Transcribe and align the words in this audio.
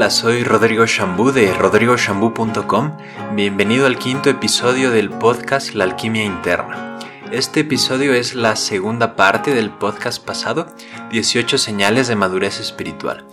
Hola, 0.00 0.08
soy 0.08 0.44
Rodrigo 0.44 0.86
Shambú 0.86 1.30
de 1.30 1.52
rodrigoshambú.com. 1.52 2.96
Bienvenido 3.34 3.84
al 3.84 3.98
quinto 3.98 4.30
episodio 4.30 4.90
del 4.90 5.10
podcast 5.10 5.74
La 5.74 5.84
Alquimia 5.84 6.24
Interna. 6.24 6.98
Este 7.30 7.60
episodio 7.60 8.14
es 8.14 8.34
la 8.34 8.56
segunda 8.56 9.14
parte 9.14 9.52
del 9.52 9.68
podcast 9.68 10.24
pasado, 10.24 10.74
18 11.10 11.58
señales 11.58 12.08
de 12.08 12.16
madurez 12.16 12.60
espiritual. 12.60 13.26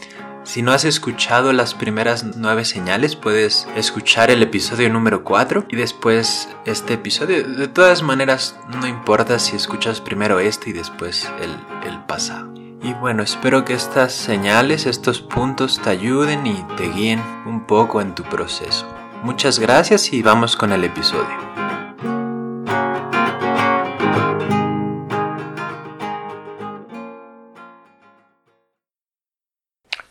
Si 0.44 0.62
no 0.62 0.74
has 0.74 0.84
escuchado 0.84 1.54
las 1.54 1.74
primeras 1.74 2.26
nueve 2.36 2.66
señales, 2.66 3.16
puedes 3.16 3.66
escuchar 3.78 4.30
el 4.30 4.44
episodio 4.44 4.90
número 4.90 5.24
4 5.24 5.68
y 5.70 5.78
después 5.78 6.50
este 6.66 6.96
episodio. 6.96 7.48
De 7.48 7.70
todas 7.70 8.04
maneras, 8.04 8.60
no 8.78 8.86
importa 8.88 9.40
si 9.40 9.56
escuchas 9.56 10.02
primero 10.02 10.42
este 10.42 10.72
y 10.72 10.74
después 10.74 11.32
el, 11.40 11.56
el 11.90 12.04
pasado. 12.04 12.57
Y 12.82 12.94
bueno, 12.94 13.24
espero 13.24 13.66
que 13.66 13.74
estas 13.74 14.14
señales, 14.14 14.86
estos 14.86 15.22
puntos 15.22 15.82
te 15.82 15.90
ayuden 15.90 16.46
y 16.46 16.64
te 16.78 16.90
guíen 16.90 17.22
un 17.46 17.66
poco 17.66 18.02
en 18.02 18.14
tu 18.14 18.24
proceso. 18.24 18.88
Muchas 19.24 19.60
gracias 19.60 20.14
y 20.14 20.22
vamos 20.22 20.56
con 20.56 20.72
el 20.72 20.84
episodio. 20.84 21.48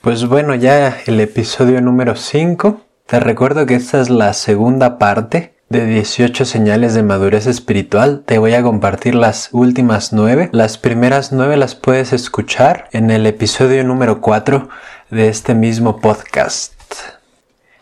Pues 0.01 0.27
bueno, 0.27 0.55
ya 0.55 1.01
el 1.06 1.20
episodio 1.20 1.80
número 1.80 2.17
5. 2.17 2.80
Te 3.06 3.20
recuerdo 3.20 3.67
que 3.67 3.77
esta 3.77 4.01
es 4.01 4.11
la 4.11 4.33
segunda 4.34 4.98
parte 4.98 5.55
de 5.69 5.84
18 5.84 6.45
señales 6.45 6.95
de 6.95 7.02
madurez 7.02 7.47
espiritual, 7.47 8.23
te 8.25 8.38
voy 8.38 8.55
a 8.55 8.62
compartir 8.62 9.17
las 9.17 9.48
últimas 9.50 10.12
9. 10.12 10.50
Las 10.53 10.78
primeras 10.78 11.33
9 11.33 11.56
las 11.56 11.75
puedes 11.75 12.12
escuchar 12.12 12.89
en 12.92 13.11
el 13.11 13.27
episodio 13.27 13.83
número 13.83 14.20
4 14.20 14.69
de 15.11 15.28
este 15.28 15.55
mismo 15.55 16.00
podcast. 16.00 16.73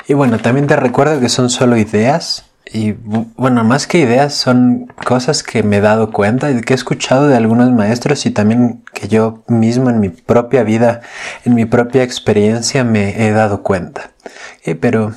Y 0.08 0.14
bueno, 0.14 0.38
también 0.38 0.66
te 0.66 0.76
recuerdo 0.76 1.20
que 1.20 1.28
son 1.28 1.50
solo 1.50 1.76
ideas. 1.76 2.46
Y 2.72 2.92
bueno, 2.92 3.62
más 3.64 3.86
que 3.86 3.98
ideas 3.98 4.32
son 4.32 4.86
cosas 5.04 5.42
que 5.42 5.62
me 5.62 5.76
he 5.76 5.80
dado 5.82 6.10
cuenta 6.10 6.50
y 6.50 6.62
que 6.62 6.72
he 6.72 6.76
escuchado 6.76 7.28
de 7.28 7.36
algunos 7.36 7.70
maestros 7.70 8.24
y 8.24 8.30
también 8.30 8.82
que 8.94 9.08
yo 9.08 9.44
mismo 9.46 9.90
en 9.90 10.00
mi 10.00 10.08
propia 10.08 10.62
vida, 10.62 11.02
en 11.44 11.54
mi 11.54 11.66
propia 11.66 12.02
experiencia 12.02 12.82
me 12.82 13.26
he 13.26 13.32
dado 13.32 13.62
cuenta. 13.62 14.12
Pero 14.80 15.12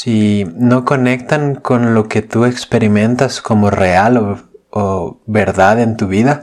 si 0.00 0.46
no 0.54 0.84
conectan 0.84 1.56
con 1.56 1.92
lo 1.92 2.06
que 2.06 2.22
tú 2.22 2.44
experimentas 2.44 3.42
como 3.42 3.68
real 3.68 4.44
o, 4.70 5.20
verdad 5.26 5.80
en 5.80 5.96
tu 5.96 6.06
vida, 6.06 6.40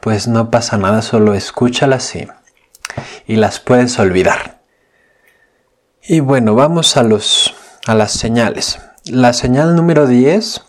pues 0.00 0.28
no 0.28 0.48
pasa 0.48 0.78
nada, 0.78 1.02
solo 1.02 1.34
escúchalas 1.34 2.14
y, 2.14 2.28
y 3.26 3.34
las 3.34 3.58
puedes 3.58 3.98
olvidar. 3.98 4.60
Y 6.04 6.20
bueno, 6.20 6.54
vamos 6.54 6.96
a, 6.96 7.02
los, 7.02 7.56
a 7.84 7.96
las 7.96 8.12
señales. 8.12 8.78
La 9.06 9.32
señal 9.32 9.74
número 9.74 10.06
10, 10.06 10.64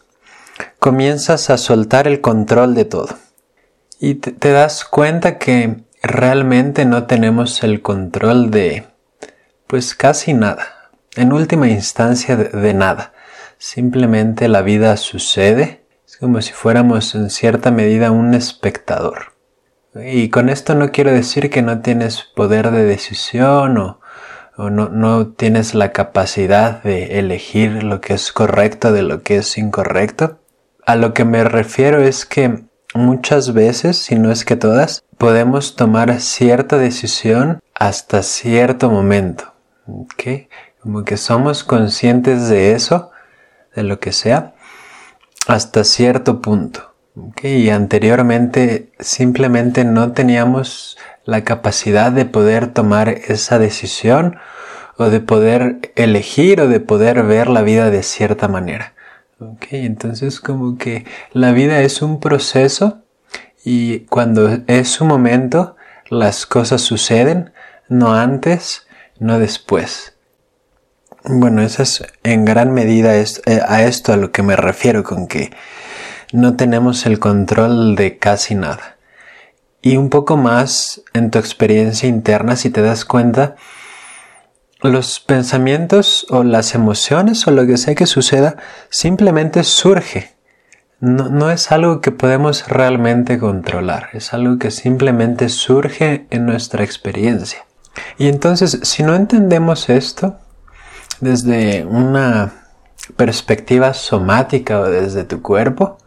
comienzas 0.79 1.51
a 1.51 1.59
soltar 1.59 2.07
el 2.07 2.21
control 2.21 2.73
de 2.73 2.85
todo. 2.85 3.19
Y 3.99 4.15
te, 4.15 4.31
te 4.31 4.51
das 4.51 4.83
cuenta 4.83 5.37
que 5.37 5.83
realmente 6.01 6.85
no 6.85 7.05
tenemos 7.05 7.61
el 7.61 7.83
control 7.83 8.49
de, 8.49 8.87
pues 9.67 9.93
casi 9.93 10.33
nada 10.33 10.74
en 11.15 11.33
última 11.33 11.67
instancia 11.67 12.35
de, 12.35 12.73
nada. 12.73 13.13
Simplemente 13.57 14.47
la 14.47 14.61
vida 14.61 14.97
sucede. 14.97 15.85
Es 16.05 16.17
como 16.17 16.41
si 16.41 16.53
fuéramos 16.53 17.15
en 17.15 17.29
cierta 17.29 17.71
medida 17.71 18.11
un 18.11 18.33
espectador. 18.33 19.33
Y 19.95 20.29
con 20.29 20.49
esto 20.49 20.75
no 20.75 20.91
quiero 20.91 21.11
decir 21.11 21.49
que 21.49 21.61
no 21.61 21.81
tienes 21.81 22.23
poder 22.35 22.71
de 22.71 22.83
decisión 22.83 23.77
o, 23.77 23.99
no, 24.57 25.27
tienes 25.27 25.73
la 25.73 25.91
capacidad 25.91 26.83
de 26.83 27.19
elegir 27.19 27.83
lo 27.83 28.01
que 28.01 28.13
es 28.13 28.31
correcto 28.31 28.91
de 28.91 29.03
lo 29.03 29.21
que 29.21 29.37
es 29.37 29.57
incorrecto. 29.57 30.39
A 30.85 30.95
lo 30.95 31.13
que 31.13 31.25
me 31.25 31.43
refiero 31.43 32.01
es 32.01 32.25
que 32.25 32.63
muchas 32.93 33.53
veces, 33.53 33.97
si 33.97 34.15
no 34.15 34.31
es 34.31 34.45
que 34.45 34.55
todas, 34.55 35.03
podemos 35.17 35.75
tomar 35.75 36.19
cierta 36.21 36.77
decisión 36.77 37.61
hasta 37.73 38.21
cierto 38.21 38.89
momento. 38.89 39.53
¿okay? 39.87 40.47
Como 40.85 41.03
que 41.03 41.17
somos 41.17 41.63
conscientes 41.63 42.47
de 42.47 42.73
eso, 42.73 43.09
de 43.75 43.81
lo 43.81 43.99
que 43.99 44.11
sea, 44.11 44.53
hasta 45.47 45.83
cierto 45.83 46.41
punto. 46.41 46.93
Y 47.41 47.71
anteriormente 47.71 48.91
simplemente 48.99 49.83
no 49.83 50.11
teníamos 50.11 50.99
la 51.23 51.43
capacidad 51.43 52.11
de 52.11 52.25
poder 52.25 52.67
tomar 52.67 53.09
esa 53.09 53.57
decisión 53.57 54.37
o 54.97 55.05
de 55.05 55.21
poder 55.21 55.91
elegir 55.95 56.61
o 56.61 56.67
de 56.67 56.79
poder 56.79 57.23
ver 57.23 57.47
la 57.47 57.63
vida 57.63 57.89
de 57.89 58.03
cierta 58.03 58.47
manera. 58.47 58.93
Entonces 59.71 60.39
como 60.39 60.77
que 60.77 61.03
la 61.33 61.51
vida 61.51 61.81
es 61.81 62.03
un 62.03 62.19
proceso 62.19 63.01
y 63.63 64.01
cuando 64.01 64.59
es 64.67 64.89
su 64.89 65.03
momento 65.03 65.77
las 66.09 66.45
cosas 66.45 66.81
suceden, 66.81 67.53
no 67.89 68.13
antes, 68.13 68.85
no 69.17 69.39
después. 69.39 70.14
Bueno, 71.27 71.63
eso 71.63 71.81
es 71.81 72.03
en 72.23 72.45
gran 72.45 72.71
medida 72.71 73.15
es, 73.15 73.41
eh, 73.45 73.59
a 73.67 73.83
esto 73.83 74.13
a 74.13 74.17
lo 74.17 74.31
que 74.31 74.43
me 74.43 74.55
refiero 74.55 75.03
con 75.03 75.27
que 75.27 75.51
no 76.31 76.55
tenemos 76.55 77.05
el 77.07 77.19
control 77.19 77.95
de 77.95 78.19
casi 78.19 78.53
nada. 78.53 78.97
Y 79.81 79.97
un 79.97 80.09
poco 80.09 80.37
más 80.37 81.01
en 81.13 81.31
tu 81.31 81.39
experiencia 81.39 82.07
interna, 82.07 82.55
si 82.55 82.69
te 82.69 82.81
das 82.81 83.05
cuenta, 83.05 83.55
los 84.81 85.19
pensamientos 85.19 86.27
o 86.29 86.43
las 86.43 86.75
emociones 86.75 87.47
o 87.47 87.51
lo 87.51 87.65
que 87.65 87.77
sea 87.77 87.95
que 87.95 88.05
suceda 88.05 88.57
simplemente 88.89 89.63
surge. 89.63 90.35
No, 90.99 91.29
no, 91.29 91.49
es 91.49 91.71
algo 91.71 92.01
que 92.01 92.11
podemos 92.11 92.67
realmente 92.67 93.39
controlar, 93.39 94.09
es 94.13 94.33
algo 94.33 94.59
que 94.59 94.69
simplemente 94.69 95.49
surge 95.49 96.27
en 96.29 96.45
nuestra 96.45 96.83
experiencia. 96.83 97.65
Y 98.17 98.27
entonces, 98.27 98.79
si 98.83 99.03
no 99.03 99.15
entendemos 99.15 99.89
esto, 99.89 100.39
desde 101.19 101.85
una 101.85 102.53
perspectiva 103.15 103.93
somática 103.93 104.79
o 104.79 104.89
desde 104.89 105.23
tu 105.23 105.41
cuerpo, 105.41 105.97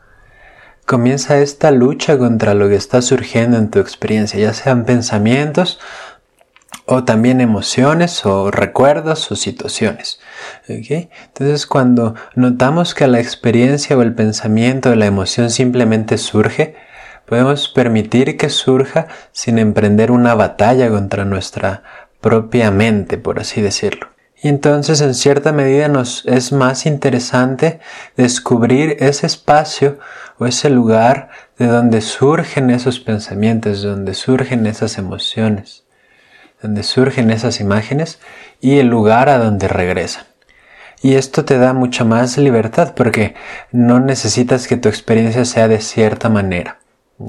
comienza 0.87 1.39
esta 1.39 1.71
lucha 1.71 2.19
contra 2.19 2.55
lo 2.55 2.69
que 2.69 2.77
está 2.77 3.03
surgiendo 3.03 3.59
en 3.59 3.71
tu 3.71 3.79
experiencia, 3.79 4.41
ya 4.41 4.55
sean 4.55 4.85
pensamientos 4.85 5.79
o 6.87 7.05
también 7.05 7.43
emociones 7.43 8.25
o 8.25 8.51
recuerdos 8.51 9.31
o 9.31 9.37
situaciones. 9.37 10.19
Entonces 10.67 11.67
cuando 11.67 12.15
notamos 12.35 12.95
que 12.95 13.07
la 13.07 13.21
experiencia 13.21 13.97
o 13.97 14.03
el 14.03 14.15
pensamiento 14.15 14.91
o 14.91 14.95
la 14.95 15.07
emoción 15.07 15.51
simplemente 15.51 16.17
surge, 16.17 16.77
podemos 17.27 17.69
permitir 17.69 18.39
que 18.39 18.49
surja 18.49 19.09
sin 19.33 19.59
emprender 19.59 20.11
una 20.11 20.35
batalla 20.35 20.89
contra 20.89 21.27
nuestra 21.27 21.83
propia 22.23 22.71
mente, 22.71 23.19
por 23.19 23.39
así 23.39 23.61
decirlo. 23.61 24.09
Y 24.41 24.49
entonces 24.49 25.01
en 25.01 25.15
cierta 25.15 25.53
medida 25.53 25.89
nos 25.89 26.25
es 26.27 26.53
más 26.53 26.87
interesante 26.87 27.81
descubrir 28.17 28.97
ese 29.01 29.27
espacio 29.27 29.99
o 30.39 30.47
ese 30.47 30.71
lugar 30.71 31.31
de 31.59 31.67
donde 31.67 32.01
surgen 32.01 32.71
esos 32.71 33.01
pensamientos, 33.01 33.83
de 33.83 33.89
donde 33.89 34.15
surgen 34.15 34.67
esas 34.67 34.97
emociones, 34.97 35.85
donde 36.63 36.85
surgen 36.85 37.31
esas 37.31 37.59
imágenes 37.59 38.21
y 38.61 38.79
el 38.79 38.87
lugar 38.87 39.29
a 39.29 39.39
donde 39.39 39.67
regresan. 39.67 40.25
Y 41.03 41.15
esto 41.15 41.45
te 41.45 41.59
da 41.59 41.73
mucha 41.73 42.05
más 42.05 42.39
libertad 42.39 42.95
porque 42.95 43.35
no 43.73 44.01
necesitas 44.01 44.67
que 44.67 44.77
tu 44.77 44.89
experiencia 44.89 45.45
sea 45.45 45.69
de 45.69 45.81
cierta 45.81 46.29
manera. 46.29 46.79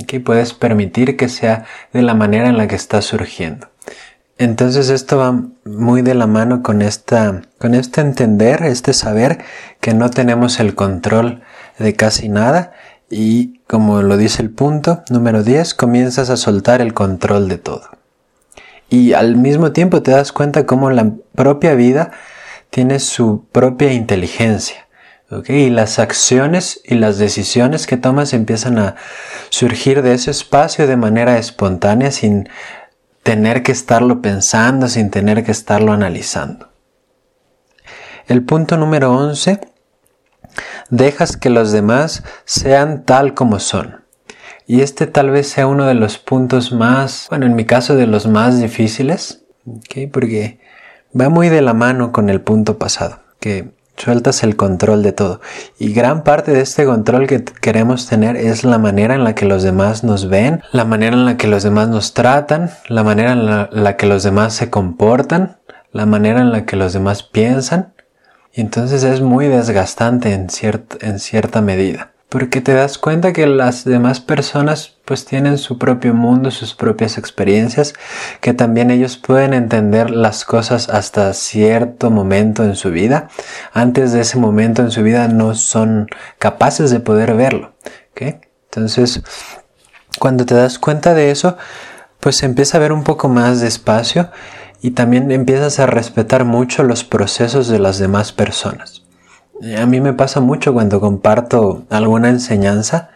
que 0.07 0.19
Puedes 0.19 0.53
permitir 0.53 1.17
que 1.17 1.29
sea 1.29 1.65
de 1.93 2.01
la 2.03 2.13
manera 2.13 2.49
en 2.49 2.57
la 2.57 2.67
que 2.67 2.75
está 2.75 3.01
surgiendo. 3.01 3.69
Entonces 4.39 4.89
esto 4.89 5.17
va 5.17 5.43
muy 5.65 6.01
de 6.01 6.15
la 6.15 6.25
mano 6.25 6.63
con 6.63 6.81
esta, 6.81 7.41
con 7.57 7.75
este 7.75 7.99
entender, 7.99 8.63
este 8.63 8.93
saber 8.93 9.39
que 9.81 9.93
no 9.93 10.09
tenemos 10.09 10.61
el 10.61 10.75
control 10.75 11.41
de 11.77 11.93
casi 11.93 12.29
nada 12.29 12.71
y 13.09 13.59
como 13.67 14.01
lo 14.01 14.15
dice 14.15 14.41
el 14.41 14.49
punto 14.49 15.03
número 15.09 15.43
10, 15.43 15.73
comienzas 15.73 16.29
a 16.29 16.37
soltar 16.37 16.79
el 16.79 16.93
control 16.93 17.49
de 17.49 17.57
todo. 17.57 17.89
Y 18.89 19.11
al 19.11 19.35
mismo 19.35 19.73
tiempo 19.73 20.01
te 20.03 20.11
das 20.11 20.31
cuenta 20.31 20.65
cómo 20.65 20.89
la 20.89 21.11
propia 21.35 21.73
vida 21.73 22.11
tiene 22.69 22.99
su 22.99 23.45
propia 23.51 23.91
inteligencia. 23.91 24.87
Y 25.47 25.69
las 25.69 25.99
acciones 25.99 26.81
y 26.83 26.95
las 26.95 27.19
decisiones 27.19 27.85
que 27.85 27.97
tomas 27.97 28.33
empiezan 28.33 28.79
a 28.79 28.95
surgir 29.49 30.01
de 30.01 30.13
ese 30.13 30.31
espacio 30.31 30.87
de 30.87 30.95
manera 30.95 31.37
espontánea 31.37 32.09
sin 32.11 32.49
tener 33.29 33.61
que 33.61 33.71
estarlo 33.71 34.23
pensando, 34.23 34.87
sin 34.87 35.11
tener 35.11 35.43
que 35.43 35.51
estarlo 35.51 35.91
analizando. 35.91 36.71
El 38.25 38.43
punto 38.43 38.75
número 38.75 39.15
11, 39.15 39.61
dejas 40.89 41.37
que 41.37 41.51
los 41.51 41.71
demás 41.71 42.23
sean 42.45 43.05
tal 43.05 43.35
como 43.35 43.59
son. 43.59 44.03
Y 44.65 44.81
este 44.81 45.05
tal 45.05 45.29
vez 45.29 45.47
sea 45.47 45.67
uno 45.67 45.85
de 45.85 45.93
los 45.93 46.17
puntos 46.17 46.71
más, 46.71 47.27
bueno, 47.29 47.45
en 47.45 47.53
mi 47.53 47.65
caso 47.65 47.95
de 47.95 48.07
los 48.07 48.25
más 48.25 48.59
difíciles, 48.59 49.45
porque 50.11 50.59
va 51.13 51.29
muy 51.29 51.49
de 51.49 51.61
la 51.61 51.75
mano 51.75 52.11
con 52.11 52.31
el 52.31 52.41
punto 52.41 52.79
pasado, 52.79 53.19
que 53.39 53.75
sueltas 53.99 54.43
el 54.43 54.55
control 54.55 55.03
de 55.03 55.11
todo. 55.11 55.41
Y 55.77 55.93
gran 55.93 56.23
parte 56.23 56.51
de 56.51 56.61
este 56.61 56.85
control 56.85 57.27
que 57.27 57.43
queremos 57.43 58.07
tener 58.07 58.35
es 58.35 58.63
la 58.63 58.77
manera 58.77 59.15
en 59.15 59.23
la 59.23 59.35
que 59.35 59.45
los 59.45 59.63
demás 59.63 60.03
nos 60.03 60.29
ven, 60.29 60.63
la 60.71 60.85
manera 60.85 61.15
en 61.15 61.25
la 61.25 61.37
que 61.37 61.47
los 61.47 61.63
demás 61.63 61.89
nos 61.89 62.13
tratan, 62.13 62.71
la 62.87 63.03
manera 63.03 63.33
en 63.33 63.45
la, 63.45 63.97
que 63.97 64.07
los 64.07 64.23
demás 64.23 64.53
se 64.53 64.69
comportan, 64.69 65.57
la 65.91 66.05
manera 66.05 66.41
en 66.41 66.51
la 66.51 66.65
que 66.65 66.75
los 66.75 66.93
demás 66.93 67.23
piensan. 67.23 67.93
Y 68.53 68.61
entonces 68.61 69.03
es 69.03 69.21
muy 69.21 69.47
desgastante 69.47 70.33
en, 70.33 70.47
en 71.01 71.19
cierta 71.19 71.61
medida 71.61 72.11
porque 72.29 72.61
te 72.61 72.73
das 72.73 72.99
cuenta 72.99 73.33
que 73.33 73.47
las 73.47 73.85
demás 73.85 74.19
personas 74.19 74.95
pues 75.03 75.25
tienen 75.25 75.57
su 75.57 75.79
propio 75.79 76.13
mundo, 76.13 76.51
sus 76.51 76.75
propias 76.75 77.17
experiencias, 77.17 77.95
que 78.39 78.53
también 78.53 78.91
ellos 78.91 79.17
pueden 79.17 79.53
entender 79.53 80.11
las 80.11 80.45
cosas 80.45 80.89
hasta 80.89 81.33
cierto 81.33 82.11
momento 82.11 82.63
en 82.63 82.75
su 82.75 82.91
vida. 82.91 83.29
Antes 83.73 84.13
de 84.13 84.21
ese 84.21 84.37
momento 84.37 84.83
en 84.83 84.91
su 84.91 85.01
vida 85.01 85.27
no 85.27 85.55
son 85.55 86.07
capaces 86.37 86.91
de 86.91 86.99
poder 86.99 87.33
verlo. 87.33 87.73
Entonces, 88.71 89.23
cuando 90.19 90.45
te 90.45 90.53
das 90.53 90.77
cuenta 90.77 91.13
de 91.15 91.31
eso, 91.31 91.57
pues 92.19 92.43
empieza 92.43 92.77
a 92.77 92.81
ver 92.81 92.91
un 92.91 93.03
poco 93.03 93.29
más 93.29 93.61
despacio 93.61 94.29
y 94.81 94.91
también 94.91 95.31
empiezas 95.31 95.79
a 95.79 95.87
respetar 95.87 96.45
mucho 96.45 96.83
los 96.83 97.03
procesos 97.03 97.67
de 97.69 97.79
las 97.79 97.97
demás 97.97 98.31
personas. 98.31 98.98
A 99.61 99.85
mí 99.85 99.99
me 99.99 100.13
pasa 100.13 100.39
mucho 100.39 100.73
cuando 100.73 101.01
comparto 101.01 101.83
alguna 101.89 102.29
enseñanza, 102.29 103.09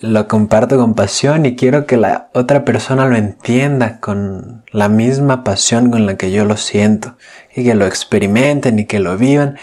lo 0.00 0.28
comparto 0.28 0.78
con 0.78 0.94
pasión 0.94 1.44
y 1.44 1.56
quiero 1.56 1.84
que 1.84 1.96
la 1.96 2.30
otra 2.32 2.64
persona 2.64 3.06
lo 3.06 3.16
entienda 3.16 4.00
con 4.00 4.64
la 4.70 4.88
misma 4.88 5.44
pasión 5.44 5.90
con 5.90 6.06
la 6.06 6.16
que 6.16 6.30
yo 6.30 6.44
lo 6.44 6.56
siento 6.56 7.16
y 7.54 7.64
que 7.64 7.74
lo 7.74 7.86
experimenten 7.86 8.78
y 8.78 8.86
que 8.86 8.98
lo 8.98 9.18
vivan 9.18 9.58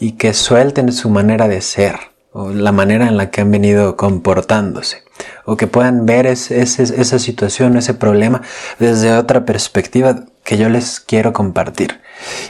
y 0.00 0.12
que 0.12 0.32
suelten 0.32 0.92
su 0.92 1.10
manera 1.10 1.46
de 1.46 1.60
ser 1.60 1.96
o 2.32 2.50
la 2.50 2.72
manera 2.72 3.06
en 3.06 3.16
la 3.16 3.30
que 3.30 3.42
han 3.42 3.50
venido 3.50 3.96
comportándose 3.96 5.04
o 5.44 5.56
que 5.56 5.68
puedan 5.68 6.04
ver 6.04 6.26
esa 6.26 7.18
situación, 7.18 7.76
ese 7.76 7.94
problema 7.94 8.42
desde 8.80 9.12
otra 9.12 9.44
perspectiva 9.44 10.24
que 10.42 10.56
yo 10.56 10.68
les 10.68 10.98
quiero 10.98 11.32
compartir. 11.32 12.00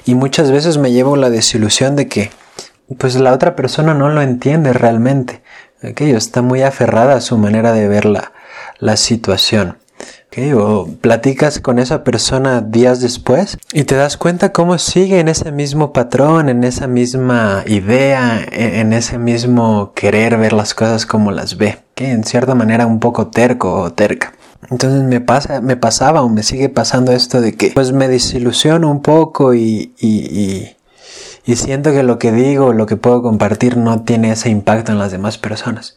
Y 0.06 0.14
muchas 0.14 0.50
veces 0.50 0.78
me 0.78 0.92
llevo 0.92 1.16
la 1.16 1.28
desilusión 1.28 1.96
de 1.96 2.08
que 2.08 2.30
pues 2.98 3.14
la 3.16 3.32
otra 3.32 3.56
persona 3.56 3.94
no 3.94 4.08
lo 4.08 4.22
entiende 4.22 4.72
realmente. 4.72 5.42
Okay, 5.82 6.12
está 6.12 6.40
muy 6.40 6.62
aferrada 6.62 7.14
a 7.16 7.20
su 7.20 7.36
manera 7.36 7.72
de 7.72 7.88
ver 7.88 8.06
la, 8.06 8.32
la 8.78 8.96
situación. 8.96 9.78
Okay, 10.28 10.52
o 10.52 10.88
platicas 11.00 11.60
con 11.60 11.78
esa 11.78 12.02
persona 12.02 12.60
días 12.60 13.00
después 13.00 13.56
y 13.72 13.84
te 13.84 13.94
das 13.94 14.16
cuenta 14.16 14.52
cómo 14.52 14.78
sigue 14.78 15.20
en 15.20 15.28
ese 15.28 15.52
mismo 15.52 15.92
patrón, 15.92 16.48
en 16.48 16.64
esa 16.64 16.88
misma 16.88 17.62
idea, 17.66 18.44
en, 18.50 18.74
en 18.74 18.92
ese 18.92 19.18
mismo 19.18 19.92
querer 19.94 20.36
ver 20.38 20.52
las 20.52 20.74
cosas 20.74 21.06
como 21.06 21.30
las 21.30 21.56
ve. 21.56 21.78
Que 21.94 22.10
en 22.10 22.24
cierta 22.24 22.54
manera 22.54 22.86
un 22.86 22.98
poco 22.98 23.28
terco 23.28 23.74
o 23.74 23.92
terca. 23.92 24.32
Entonces 24.70 25.02
me 25.02 25.20
pasa, 25.20 25.60
me 25.60 25.76
pasaba 25.76 26.22
o 26.22 26.28
me 26.28 26.42
sigue 26.42 26.68
pasando 26.68 27.12
esto 27.12 27.40
de 27.40 27.54
que 27.54 27.70
pues 27.74 27.92
me 27.92 28.08
desilusiono 28.08 28.90
un 28.90 29.02
poco 29.02 29.54
y, 29.54 29.94
y 29.98 30.08
y 30.08 30.73
siento 31.56 31.92
que 31.92 32.02
lo 32.02 32.18
que 32.18 32.32
digo, 32.32 32.72
lo 32.72 32.86
que 32.86 32.96
puedo 32.96 33.22
compartir 33.22 33.76
no 33.76 34.02
tiene 34.02 34.32
ese 34.32 34.48
impacto 34.48 34.92
en 34.92 34.98
las 34.98 35.12
demás 35.12 35.38
personas. 35.38 35.96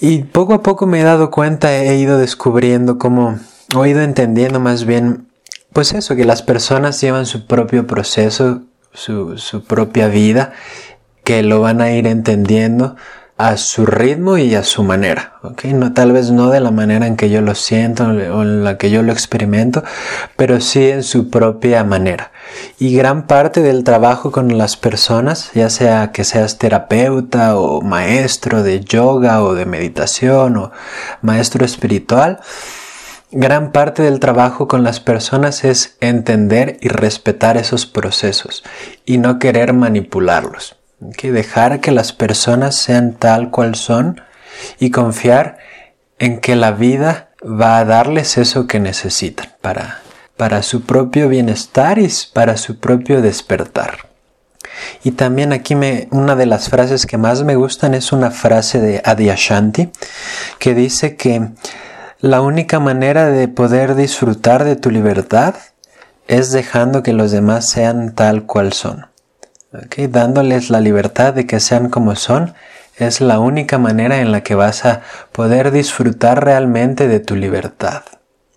Y 0.00 0.24
poco 0.24 0.54
a 0.54 0.62
poco 0.62 0.86
me 0.86 1.00
he 1.00 1.04
dado 1.04 1.30
cuenta, 1.30 1.76
he 1.76 1.96
ido 1.96 2.18
descubriendo 2.18 2.98
cómo, 2.98 3.38
he 3.84 3.88
ido 3.88 4.02
entendiendo 4.02 4.58
más 4.58 4.84
bien, 4.84 5.28
pues 5.72 5.92
eso, 5.92 6.16
que 6.16 6.24
las 6.24 6.42
personas 6.42 7.00
llevan 7.00 7.24
su 7.26 7.46
propio 7.46 7.86
proceso, 7.86 8.62
su, 8.92 9.38
su 9.38 9.62
propia 9.62 10.08
vida, 10.08 10.52
que 11.22 11.42
lo 11.44 11.60
van 11.60 11.80
a 11.80 11.92
ir 11.92 12.08
entendiendo 12.08 12.96
a 13.42 13.56
su 13.56 13.86
ritmo 13.86 14.38
y 14.38 14.54
a 14.54 14.62
su 14.62 14.84
manera, 14.84 15.32
¿ok? 15.42 15.64
No, 15.64 15.92
tal 15.92 16.12
vez 16.12 16.30
no 16.30 16.50
de 16.50 16.60
la 16.60 16.70
manera 16.70 17.08
en 17.08 17.16
que 17.16 17.28
yo 17.28 17.40
lo 17.40 17.56
siento 17.56 18.04
o 18.04 18.42
en 18.42 18.62
la 18.62 18.78
que 18.78 18.88
yo 18.88 19.02
lo 19.02 19.10
experimento, 19.10 19.82
pero 20.36 20.60
sí 20.60 20.90
en 20.90 21.02
su 21.02 21.28
propia 21.28 21.82
manera. 21.82 22.30
Y 22.78 22.94
gran 22.96 23.26
parte 23.26 23.60
del 23.60 23.82
trabajo 23.82 24.30
con 24.30 24.56
las 24.56 24.76
personas, 24.76 25.50
ya 25.54 25.70
sea 25.70 26.12
que 26.12 26.22
seas 26.22 26.58
terapeuta 26.58 27.56
o 27.56 27.80
maestro 27.80 28.62
de 28.62 28.78
yoga 28.78 29.42
o 29.42 29.56
de 29.56 29.66
meditación 29.66 30.56
o 30.56 30.70
maestro 31.20 31.64
espiritual, 31.64 32.38
gran 33.32 33.72
parte 33.72 34.04
del 34.04 34.20
trabajo 34.20 34.68
con 34.68 34.84
las 34.84 35.00
personas 35.00 35.64
es 35.64 35.96
entender 36.00 36.78
y 36.80 36.86
respetar 36.90 37.56
esos 37.56 37.86
procesos 37.86 38.62
y 39.04 39.18
no 39.18 39.40
querer 39.40 39.72
manipularlos 39.72 40.76
que 41.16 41.32
dejar 41.32 41.80
que 41.80 41.90
las 41.90 42.12
personas 42.12 42.76
sean 42.76 43.14
tal 43.14 43.50
cual 43.50 43.74
son 43.74 44.20
y 44.78 44.90
confiar 44.90 45.58
en 46.18 46.40
que 46.40 46.56
la 46.56 46.72
vida 46.72 47.30
va 47.44 47.78
a 47.78 47.84
darles 47.84 48.38
eso 48.38 48.66
que 48.66 48.78
necesitan 48.80 49.48
para, 49.60 50.00
para 50.36 50.62
su 50.62 50.82
propio 50.82 51.28
bienestar 51.28 51.98
y 51.98 52.08
para 52.32 52.56
su 52.56 52.78
propio 52.78 53.22
despertar. 53.22 54.08
Y 55.04 55.12
también 55.12 55.52
aquí 55.52 55.74
me, 55.74 56.08
una 56.10 56.36
de 56.36 56.46
las 56.46 56.68
frases 56.68 57.06
que 57.06 57.18
más 57.18 57.42
me 57.42 57.56
gustan 57.56 57.94
es 57.94 58.12
una 58.12 58.30
frase 58.30 58.80
de 58.80 59.02
Adyashanti 59.04 59.90
que 60.58 60.74
dice 60.74 61.16
que 61.16 61.50
la 62.20 62.40
única 62.40 62.78
manera 62.78 63.26
de 63.26 63.48
poder 63.48 63.94
disfrutar 63.94 64.64
de 64.64 64.76
tu 64.76 64.90
libertad 64.90 65.54
es 66.28 66.52
dejando 66.52 67.02
que 67.02 67.12
los 67.12 67.32
demás 67.32 67.68
sean 67.68 68.14
tal 68.14 68.46
cual 68.46 68.72
son 68.72 69.11
dándoles 70.08 70.70
la 70.70 70.80
libertad 70.80 71.34
de 71.34 71.46
que 71.46 71.60
sean 71.60 71.88
como 71.88 72.14
son, 72.16 72.54
es 72.96 73.20
la 73.20 73.38
única 73.38 73.78
manera 73.78 74.20
en 74.20 74.32
la 74.32 74.42
que 74.42 74.54
vas 74.54 74.84
a 74.84 75.02
poder 75.32 75.70
disfrutar 75.70 76.44
realmente 76.44 77.08
de 77.08 77.20
tu 77.20 77.36
libertad. 77.36 78.02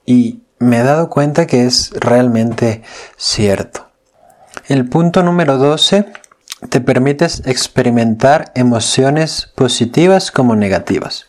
Y 0.05 0.41
me 0.59 0.79
he 0.79 0.83
dado 0.83 1.09
cuenta 1.09 1.47
que 1.47 1.65
es 1.65 1.91
realmente 1.91 2.83
cierto. 3.17 3.87
El 4.67 4.87
punto 4.87 5.23
número 5.23 5.57
12 5.57 6.05
te 6.69 6.81
permites 6.81 7.43
experimentar 7.45 8.51
emociones 8.55 9.51
positivas 9.55 10.31
como 10.31 10.55
negativas. 10.55 11.27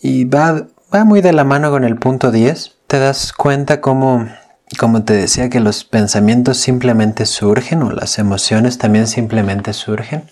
Y 0.00 0.24
va, 0.24 0.66
va 0.94 1.04
muy 1.04 1.20
de 1.20 1.32
la 1.32 1.44
mano 1.44 1.70
con 1.70 1.84
el 1.84 1.96
punto 1.96 2.30
10. 2.30 2.76
Te 2.86 2.98
das 2.98 3.32
cuenta 3.32 3.80
cómo 3.80 4.28
como 4.76 5.02
te 5.02 5.14
decía, 5.14 5.50
que 5.50 5.60
los 5.60 5.84
pensamientos 5.84 6.58
simplemente 6.58 7.26
surgen 7.26 7.82
o 7.82 7.90
las 7.90 8.18
emociones 8.18 8.78
también 8.78 9.06
simplemente 9.06 9.72
surgen. 9.72 10.24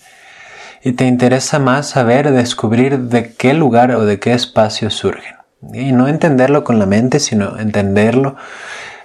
Y 0.81 0.93
te 0.93 1.05
interesa 1.05 1.59
más 1.59 1.89
saber, 1.89 2.31
descubrir 2.31 2.99
de 2.99 3.33
qué 3.33 3.53
lugar 3.53 3.91
o 3.91 4.05
de 4.05 4.19
qué 4.19 4.33
espacio 4.33 4.89
surgen. 4.89 5.35
Y 5.73 5.91
no 5.91 6.07
entenderlo 6.07 6.63
con 6.63 6.79
la 6.79 6.85
mente, 6.85 7.19
sino 7.19 7.59
entenderlo 7.59 8.37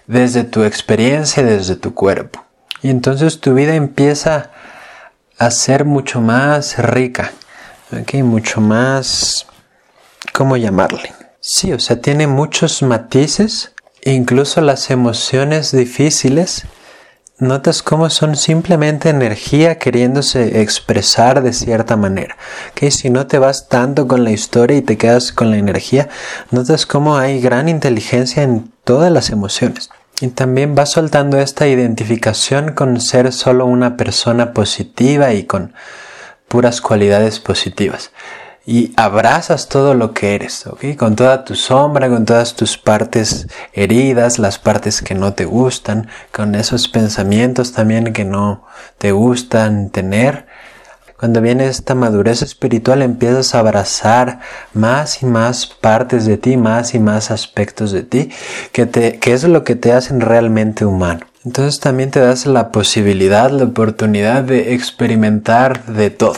desde 0.07 0.45
tu 0.45 0.63
experiencia, 0.63 1.43
desde 1.43 1.75
tu 1.75 1.95
cuerpo. 1.95 2.45
Y 2.83 2.91
entonces 2.91 3.41
tu 3.41 3.55
vida 3.55 3.75
empieza 3.75 4.51
a 5.39 5.51
ser 5.51 5.85
mucho 5.85 6.21
más 6.21 6.79
rica, 6.79 7.33
¿okay? 7.99 8.23
mucho 8.23 8.61
más, 8.61 9.47
¿cómo 10.33 10.57
llamarle? 10.57 11.13
Sí, 11.41 11.73
o 11.73 11.81
sea, 11.81 12.01
tiene 12.01 12.27
muchos 12.27 12.83
matices 12.83 13.74
Incluso 14.07 14.61
las 14.61 14.91
emociones 14.91 15.73
difíciles, 15.73 16.67
notas 17.39 17.83
cómo 17.83 18.11
son 18.11 18.37
simplemente 18.37 19.09
energía 19.09 19.79
queriéndose 19.79 20.61
expresar 20.61 21.43
de 21.43 21.55
cierta 21.55 21.97
manera. 21.97 22.37
Que 22.75 22.91
si 22.91 23.09
no 23.09 23.27
te 23.27 23.39
vas 23.39 23.69
tanto 23.69 24.07
con 24.07 24.23
la 24.23 24.31
historia 24.31 24.77
y 24.77 24.83
te 24.83 24.99
quedas 24.99 25.33
con 25.33 25.51
la 25.51 25.57
energía, 25.57 26.11
notas 26.51 26.85
cómo 26.85 27.17
hay 27.17 27.41
gran 27.41 27.71
inteligencia 27.71 28.43
en 28.43 28.71
todas 28.85 29.11
las 29.11 29.31
emociones. 29.31 29.89
Y 30.21 30.29
también 30.29 30.75
vas 30.75 30.91
soltando 30.91 31.41
esta 31.41 31.67
identificación 31.67 32.75
con 32.75 33.01
ser 33.01 33.33
solo 33.33 33.65
una 33.65 33.97
persona 33.97 34.53
positiva 34.53 35.33
y 35.33 35.45
con 35.45 35.73
puras 36.47 36.83
cualidades 36.83 37.41
positivas 37.41 38.11
y 38.67 38.93
abrazas 38.97 39.69
todo 39.69 39.95
lo 39.95 40.15
que 40.15 40.35
eres, 40.35 40.67
¿ok? 40.67 40.97
Con 40.97 41.17
toda 41.17 41.45
tu 41.45 41.55
sombra, 41.55 42.09
con 42.09 42.25
todas 42.25 42.55
tus 42.55 42.79
partes 42.79 43.47
heridas, 43.73 44.39
las 44.39 44.59
partes 44.59 45.03
que 45.03 45.15
no 45.15 45.35
te 45.35 45.45
gustan, 45.45 46.09
con 46.33 46.55
esos 46.55 46.89
pensamientos 46.89 47.73
también 47.73 48.13
que 48.13 48.25
no 48.25 48.65
te 48.99 49.13
gustan 49.13 49.91
tener. 49.91 50.47
Cuando 51.19 51.41
viene 51.41 51.67
esta 51.67 51.95
madurez 51.95 52.43
espiritual 52.43 53.03
empiezas 53.03 53.55
a 53.55 53.61
abrazar 53.61 54.41
más 54.73 55.23
y 55.23 55.27
más 55.27 55.67
partes 55.67 56.27
de 56.27 56.39
ti, 56.39 56.57
más 56.57 56.95
y 56.95 56.99
más 56.99 57.31
aspectos 57.31 57.93
de 57.93 58.03
ti, 58.03 58.31
que, 58.73 58.87
te, 58.87 59.19
que 59.19 59.33
es 59.33 59.45
lo 59.45 59.63
que 59.63 59.77
te 59.77 59.93
hacen 59.93 60.21
realmente 60.21 60.85
humano. 60.85 61.27
Entonces 61.45 61.81
también 61.81 62.11
te 62.11 62.21
das 62.21 62.47
la 62.47 62.73
posibilidad, 62.73 63.51
la 63.51 63.65
oportunidad 63.65 64.43
de 64.43 64.75
experimentar 64.75 65.85
de 65.87 66.09
todo. 66.11 66.37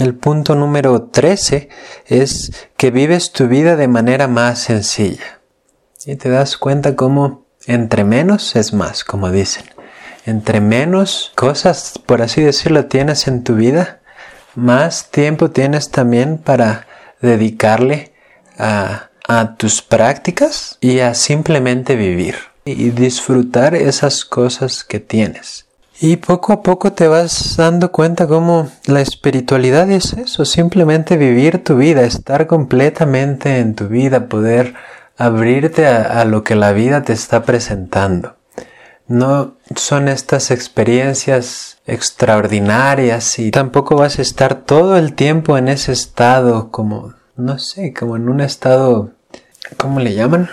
El 0.00 0.14
punto 0.14 0.54
número 0.54 1.02
13 1.02 1.68
es 2.06 2.52
que 2.78 2.90
vives 2.90 3.32
tu 3.32 3.48
vida 3.48 3.76
de 3.76 3.86
manera 3.86 4.28
más 4.28 4.60
sencilla. 4.60 5.40
Y 6.06 6.16
te 6.16 6.30
das 6.30 6.56
cuenta 6.56 6.96
cómo 6.96 7.44
entre 7.66 8.04
menos 8.04 8.56
es 8.56 8.72
más, 8.72 9.04
como 9.04 9.30
dicen. 9.30 9.64
entre 10.24 10.62
menos 10.62 11.32
cosas, 11.34 12.00
por 12.06 12.22
así 12.22 12.40
decirlo, 12.40 12.86
tienes 12.86 13.28
en 13.28 13.44
tu 13.44 13.56
vida, 13.56 14.00
más 14.54 15.10
tiempo 15.10 15.50
tienes 15.50 15.90
también 15.90 16.38
para 16.38 16.86
dedicarle 17.20 18.14
a, 18.56 19.10
tus 19.58 19.82
prácticas 19.82 20.78
y 20.80 21.00
a 21.00 21.12
simplemente 21.12 21.94
vivir 21.94 22.36
y 22.64 22.88
disfrutar 22.88 23.74
esas 23.74 24.24
cosas 24.24 24.82
que 24.82 24.98
tienes. 24.98 25.66
Y 26.02 26.16
poco 26.16 26.54
a 26.54 26.62
poco 26.62 26.94
te 26.94 27.08
vas 27.08 27.56
dando 27.58 27.92
cuenta 27.92 28.26
cómo 28.26 28.70
la 28.86 29.02
espiritualidad 29.02 29.90
es 29.90 30.14
eso, 30.14 30.46
simplemente 30.46 31.18
vivir 31.18 31.62
tu 31.62 31.76
vida, 31.76 32.04
estar 32.04 32.46
completamente 32.46 33.58
en 33.58 33.74
tu 33.74 33.88
vida, 33.88 34.26
poder 34.26 34.72
abrirte 35.18 35.86
a 35.86 36.24
lo 36.24 36.42
que 36.42 36.54
la 36.54 36.72
vida 36.72 37.02
te 37.02 37.12
está 37.12 37.42
presentando. 37.42 38.36
No 39.08 39.56
son 39.76 40.08
estas 40.08 40.50
experiencias 40.50 41.78
extraordinarias 41.84 43.38
y 43.38 43.50
tampoco 43.50 43.96
vas 43.96 44.18
a 44.18 44.22
estar 44.22 44.54
todo 44.54 44.96
el 44.96 45.12
tiempo 45.12 45.58
en 45.58 45.68
ese 45.68 45.92
estado 45.92 46.70
como, 46.70 47.12
no 47.36 47.58
sé, 47.58 47.92
como 47.92 48.16
en 48.16 48.30
un 48.30 48.40
estado, 48.40 49.10
¿cómo 49.76 50.00
le 50.00 50.14
llaman? 50.14 50.48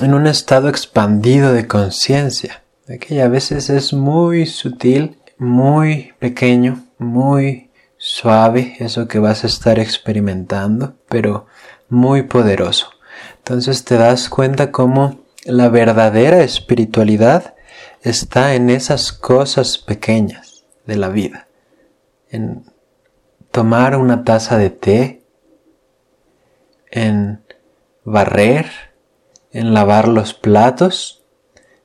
En 0.00 0.14
un 0.14 0.26
estado 0.26 0.68
expandido 0.68 1.52
de 1.52 1.68
conciencia, 1.68 2.61
que 3.00 3.22
a 3.22 3.28
veces 3.28 3.70
es 3.70 3.92
muy 3.92 4.46
sutil, 4.46 5.18
muy 5.38 6.12
pequeño, 6.18 6.84
muy 6.98 7.70
suave, 7.96 8.76
eso 8.80 9.06
que 9.06 9.18
vas 9.18 9.44
a 9.44 9.46
estar 9.46 9.78
experimentando, 9.78 10.96
pero 11.08 11.46
muy 11.88 12.22
poderoso. 12.22 12.90
Entonces 13.38 13.84
te 13.84 13.96
das 13.96 14.28
cuenta 14.28 14.72
cómo 14.72 15.20
la 15.44 15.68
verdadera 15.68 16.42
espiritualidad 16.42 17.54
está 18.02 18.54
en 18.54 18.70
esas 18.70 19.12
cosas 19.12 19.78
pequeñas 19.78 20.64
de 20.86 20.96
la 20.96 21.08
vida. 21.08 21.48
En 22.28 22.64
tomar 23.50 23.96
una 23.96 24.24
taza 24.24 24.58
de 24.58 24.70
té, 24.70 25.22
en 26.90 27.44
barrer, 28.04 28.66
en 29.52 29.74
lavar 29.74 30.08
los 30.08 30.34
platos, 30.34 31.21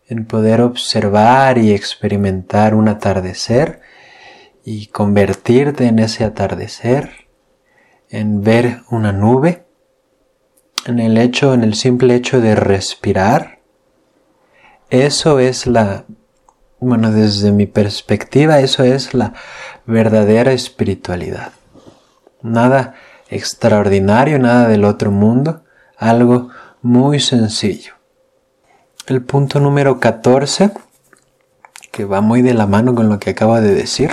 en 0.08 0.26
poder 0.26 0.62
observar 0.62 1.58
y 1.58 1.74
experimentar 1.74 2.74
un 2.74 2.88
atardecer 2.88 3.82
y 4.64 4.88
convertirte 4.88 5.86
en 5.86 6.00
ese 6.00 6.24
atardecer, 6.24 7.28
en 8.10 8.42
ver 8.42 8.82
una 8.90 9.12
nube, 9.12 9.66
en 10.86 11.00
el 11.00 11.18
hecho, 11.18 11.54
en 11.54 11.64
el 11.64 11.74
simple 11.74 12.16
hecho 12.16 12.40
de 12.40 12.56
respirar, 12.56 13.60
eso 14.90 15.40
es 15.40 15.68
la, 15.68 16.06
bueno, 16.80 17.12
desde 17.12 17.52
mi 17.52 17.66
perspectiva, 17.66 18.60
eso 18.60 18.84
es 18.84 19.14
la 19.14 19.34
verdadera 19.86 20.54
espiritualidad. 20.54 21.52
Nada 22.42 22.94
extraordinario, 23.30 24.40
nada 24.40 24.70
del 24.70 24.86
otro 24.86 25.12
mundo, 25.12 25.64
algo 25.98 26.50
muy 26.82 27.20
sencillo. 27.20 27.97
El 29.08 29.22
punto 29.22 29.62
número 29.62 30.02
14, 30.02 30.72
que 31.94 32.04
va 32.04 32.20
muy 32.20 32.42
de 32.42 32.54
la 32.54 32.68
mano 32.68 32.94
con 32.94 33.08
lo 33.08 33.20
que 33.20 33.30
acabo 33.30 33.56
de 33.62 33.74
decir, 33.74 34.12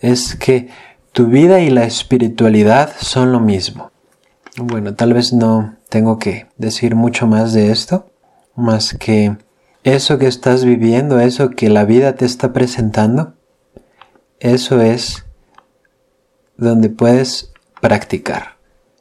es 0.00 0.34
que 0.34 0.68
tu 1.12 1.28
vida 1.28 1.60
y 1.60 1.70
la 1.70 1.84
espiritualidad 1.84 2.92
son 3.00 3.32
lo 3.32 3.40
mismo. 3.40 3.90
Bueno, 4.58 4.94
tal 4.94 5.14
vez 5.14 5.32
no 5.32 5.76
tengo 5.88 6.18
que 6.18 6.46
decir 6.58 6.94
mucho 6.94 7.26
más 7.26 7.54
de 7.54 7.72
esto, 7.72 8.10
más 8.54 8.94
que 9.00 9.38
eso 9.82 10.18
que 10.18 10.26
estás 10.26 10.66
viviendo, 10.66 11.18
eso 11.18 11.48
que 11.48 11.70
la 11.70 11.86
vida 11.86 12.14
te 12.14 12.26
está 12.26 12.52
presentando, 12.52 13.32
eso 14.40 14.82
es 14.82 15.24
donde 16.58 16.90
puedes 16.90 17.50
practicar. 17.80 18.58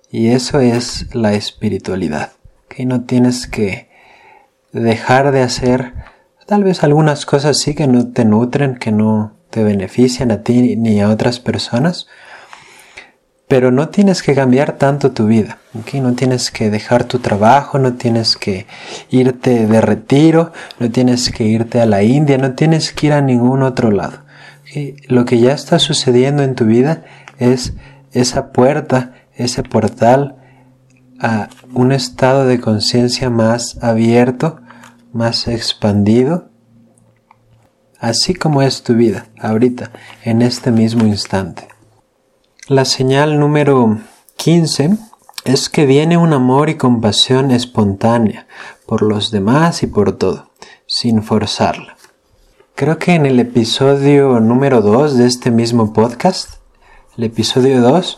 Y 0.10 0.30
eso 0.30 0.62
es 0.62 1.14
la 1.14 1.34
espiritualidad. 1.34 2.32
Que 2.70 2.86
no 2.86 3.02
tienes 3.02 3.48
que 3.48 3.91
dejar 4.74 5.32
de 5.32 5.42
hacer 5.42 5.94
tal 6.46 6.64
vez 6.64 6.84
algunas 6.84 7.26
cosas 7.26 7.60
sí 7.60 7.76
que 7.76 7.88
no 7.88 8.08
te 8.12 8.26
nutren, 8.26 8.76
que 8.76 8.92
no 8.92 9.32
te 9.50 9.64
benefician 9.64 10.32
a 10.32 10.44
ti 10.44 10.76
ni 10.76 11.02
a 11.02 11.10
otras 11.10 11.40
personas, 11.40 12.08
pero 13.48 13.72
no 13.72 13.90
tienes 13.90 14.24
que 14.24 14.34
cambiar 14.34 14.78
tanto 14.78 15.12
tu 15.12 15.28
vida, 15.28 15.60
no 15.94 16.14
tienes 16.14 16.52
que 16.52 16.70
dejar 16.70 17.04
tu 17.04 17.20
trabajo, 17.20 17.80
no 17.80 17.94
tienes 17.94 18.38
que 18.38 18.66
irte 19.10 19.68
de 19.68 19.82
retiro, 19.82 20.54
no 20.80 20.90
tienes 20.90 21.32
que 21.32 21.44
irte 21.44 21.82
a 21.82 21.86
la 21.86 22.04
India, 22.04 22.38
no 22.38 22.54
tienes 22.54 22.94
que 22.94 23.08
ir 23.08 23.14
a 23.14 23.22
ningún 23.22 23.62
otro 23.64 23.92
lado. 23.92 24.20
Lo 25.08 25.26
que 25.26 25.40
ya 25.40 25.52
está 25.54 25.80
sucediendo 25.80 26.44
en 26.44 26.56
tu 26.56 26.66
vida 26.66 27.04
es 27.40 27.74
esa 28.14 28.54
puerta, 28.54 29.14
ese 29.36 29.64
portal 29.64 30.36
a 31.22 31.50
un 31.74 31.92
estado 31.92 32.46
de 32.46 32.60
conciencia 32.60 33.30
más 33.30 33.78
abierto, 33.84 34.60
más 35.14 35.48
expandido, 35.48 36.50
así 38.00 38.34
como 38.34 38.64
es 38.64 38.82
tu 38.82 38.96
vida 38.96 39.28
ahorita, 39.40 39.92
en 40.24 40.42
este 40.42 40.72
mismo 40.72 41.06
instante. 41.06 41.68
La 42.68 42.86
señal 42.86 43.40
número 43.40 44.00
15 44.38 44.98
es 45.46 45.70
que 45.70 45.86
viene 45.86 46.18
un 46.18 46.34
amor 46.34 46.70
y 46.70 46.76
compasión 46.76 47.52
espontánea 47.52 48.48
por 48.88 49.04
los 49.04 49.30
demás 49.30 49.84
y 49.84 49.88
por 49.88 50.18
todo, 50.18 50.50
sin 50.88 51.22
forzarla. 51.22 51.98
Creo 52.74 52.98
que 52.98 53.14
en 53.14 53.28
el 53.28 53.40
episodio 53.40 54.40
número 54.40 54.82
2 54.82 55.18
de 55.18 55.28
este 55.28 55.52
mismo 55.52 55.94
podcast, 55.94 56.56
el 57.16 57.26
episodio 57.26 57.80
2, 57.82 58.18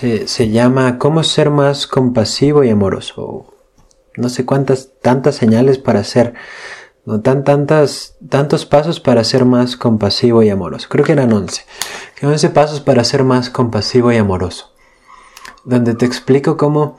se, 0.00 0.48
llama 0.48 0.98
¿Cómo 0.98 1.22
ser 1.22 1.50
más 1.50 1.86
compasivo 1.86 2.64
y 2.64 2.70
amoroso? 2.70 3.52
No 4.16 4.28
sé 4.28 4.46
cuántas, 4.46 4.90
tantas 5.02 5.36
señales 5.36 5.78
para 5.78 6.04
ser 6.04 6.34
no 7.04 7.20
tan 7.20 7.44
tantas, 7.44 8.16
tantos 8.28 8.66
pasos 8.66 9.00
para 9.00 9.24
ser 9.24 9.44
más 9.44 9.76
compasivo 9.76 10.42
y 10.42 10.50
amoroso. 10.50 10.88
Creo 10.88 11.04
que 11.04 11.12
eran 11.12 11.32
11. 11.32 11.64
11 12.22 12.50
pasos 12.50 12.80
para 12.80 13.04
ser 13.04 13.24
más 13.24 13.50
compasivo 13.50 14.12
y 14.12 14.16
amoroso. 14.16 14.72
Donde 15.64 15.94
te 15.94 16.06
explico 16.06 16.56
cómo 16.56 16.98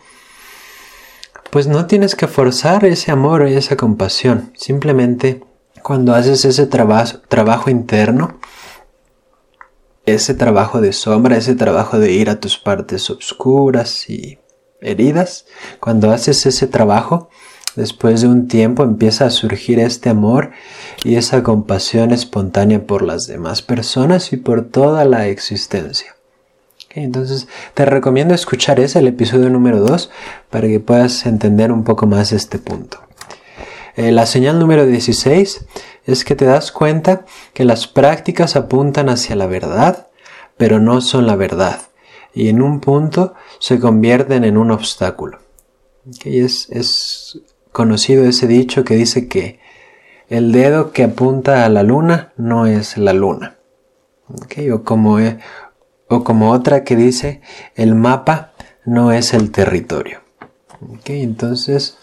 pues 1.50 1.68
no 1.68 1.86
tienes 1.86 2.16
que 2.16 2.28
forzar 2.28 2.86
ese 2.86 3.12
amor 3.12 3.48
y 3.48 3.56
esa 3.56 3.76
compasión. 3.78 4.54
Simplemente 4.56 5.44
cuando 5.82 6.14
haces 6.14 6.46
ese 6.46 6.66
trabajo, 6.66 7.20
trabajo 7.28 7.70
interno, 7.70 8.40
ese 10.06 10.34
trabajo 10.34 10.82
de 10.82 10.94
sombra, 10.94 11.38
ese 11.38 11.56
trabajo 11.56 12.00
de 12.00 12.12
ir 12.12 12.30
a 12.30 12.40
tus 12.40 12.58
partes 12.58 13.10
oscuras 13.10 14.10
y 14.10 14.40
heridas, 14.82 15.46
cuando 15.80 16.12
haces 16.12 16.46
ese 16.46 16.68
trabajo, 16.68 17.30
Después 17.76 18.20
de 18.20 18.28
un 18.28 18.50
tiempo 18.50 18.84
empieza 18.84 19.26
a 19.26 19.30
surgir 19.30 19.80
este 19.80 20.10
amor 20.10 20.52
y 21.06 21.16
esa 21.16 21.42
compasión 21.42 22.12
espontánea 22.12 22.86
por 22.86 23.02
las 23.02 23.28
demás 23.28 23.62
personas 23.62 24.34
y 24.34 24.38
por 24.38 24.66
toda 24.66 25.06
la 25.06 25.28
existencia. 25.28 26.16
entonces 26.90 27.48
te 27.74 27.86
recomiendo 27.86 28.34
escuchar 28.34 28.82
ese, 28.82 29.00
el 29.00 29.08
episodio 29.08 29.50
número 29.50 29.80
2, 29.80 30.10
para 30.50 30.68
que 30.68 30.82
puedas 30.82 31.26
entender 31.26 31.72
un 31.72 31.86
poco 31.86 32.08
más 32.08 32.34
este 32.34 32.60
punto. 32.60 33.00
Eh, 33.96 34.12
la 34.12 34.26
señal 34.26 34.60
número 34.60 34.86
16 34.86 35.66
es 36.06 36.26
que 36.26 36.36
te 36.36 36.46
das 36.46 36.72
cuenta 36.72 37.26
que 37.54 37.66
las 37.66 37.88
prácticas 37.88 38.56
apuntan 38.56 39.10
hacia 39.10 39.36
la 39.36 39.48
verdad, 39.48 40.08
pero 40.58 40.80
no 40.80 41.02
son 41.02 41.28
la 41.28 41.36
verdad, 41.36 41.82
y 42.34 42.50
en 42.50 42.62
un 42.62 42.80
punto 42.80 43.34
se 43.60 43.80
convierten 43.80 44.44
en 44.44 44.58
un 44.58 44.72
obstáculo. 44.72 45.40
es, 46.26 46.70
es 46.70 47.42
conocido 47.72 48.26
ese 48.26 48.48
dicho 48.48 48.84
que 48.84 48.96
dice 48.96 49.28
que 49.28 49.60
el 50.30 50.52
dedo 50.52 50.92
que 50.92 51.04
apunta 51.04 51.66
a 51.66 51.70
la 51.70 51.84
luna 51.84 52.32
no 52.38 52.66
es 52.66 52.98
la 52.98 53.14
luna. 53.14 53.58
O, 54.72 54.84
como, 54.84 55.20
e, 55.20 55.40
o 56.08 56.24
como 56.24 56.52
otra 56.52 56.86
que 56.86 56.96
dice 56.96 57.42
el 57.76 57.96
mapa 57.96 58.54
no 58.86 59.12
es 59.12 59.34
el 59.34 59.52
territorio. 59.52 60.22
Entonces, 61.06 61.98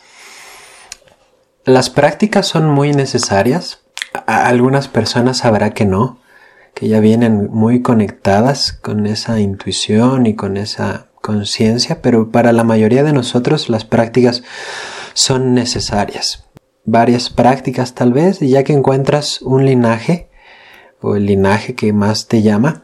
las 1.65 1.91
prácticas 1.91 2.47
son 2.47 2.69
muy 2.71 2.93
necesarias. 2.93 3.81
Algunas 4.27 4.89
personas 4.89 5.39
sabrá 5.39 5.71
que 5.71 5.85
no, 5.85 6.19
que 6.75 6.89
ya 6.89 7.01
vienen 7.01 7.49
muy 7.51 7.83
conectadas 7.83 8.73
con 8.73 9.07
esa 9.07 9.41
intuición 9.41 10.27
y 10.27 10.35
con 10.35 10.57
esa 10.57 11.09
conciencia, 11.21 12.01
pero 12.03 12.31
para 12.31 12.53
la 12.53 12.65
mayoría 12.65 13.03
de 13.03 13.13
nosotros 13.13 13.69
las 13.69 13.85
prácticas 13.85 14.43
son 15.13 15.55
necesarias. 15.55 16.45
Varias 16.85 17.31
prácticas 17.31 17.95
tal 17.95 18.13
vez, 18.13 18.41
y 18.41 18.51
ya 18.51 18.65
que 18.65 18.73
encuentras 18.73 19.43
un 19.43 19.67
linaje 19.67 20.31
o 21.01 21.17
el 21.17 21.27
linaje 21.27 21.75
que 21.75 21.93
más 21.93 22.29
te 22.29 22.43
llama, 22.43 22.83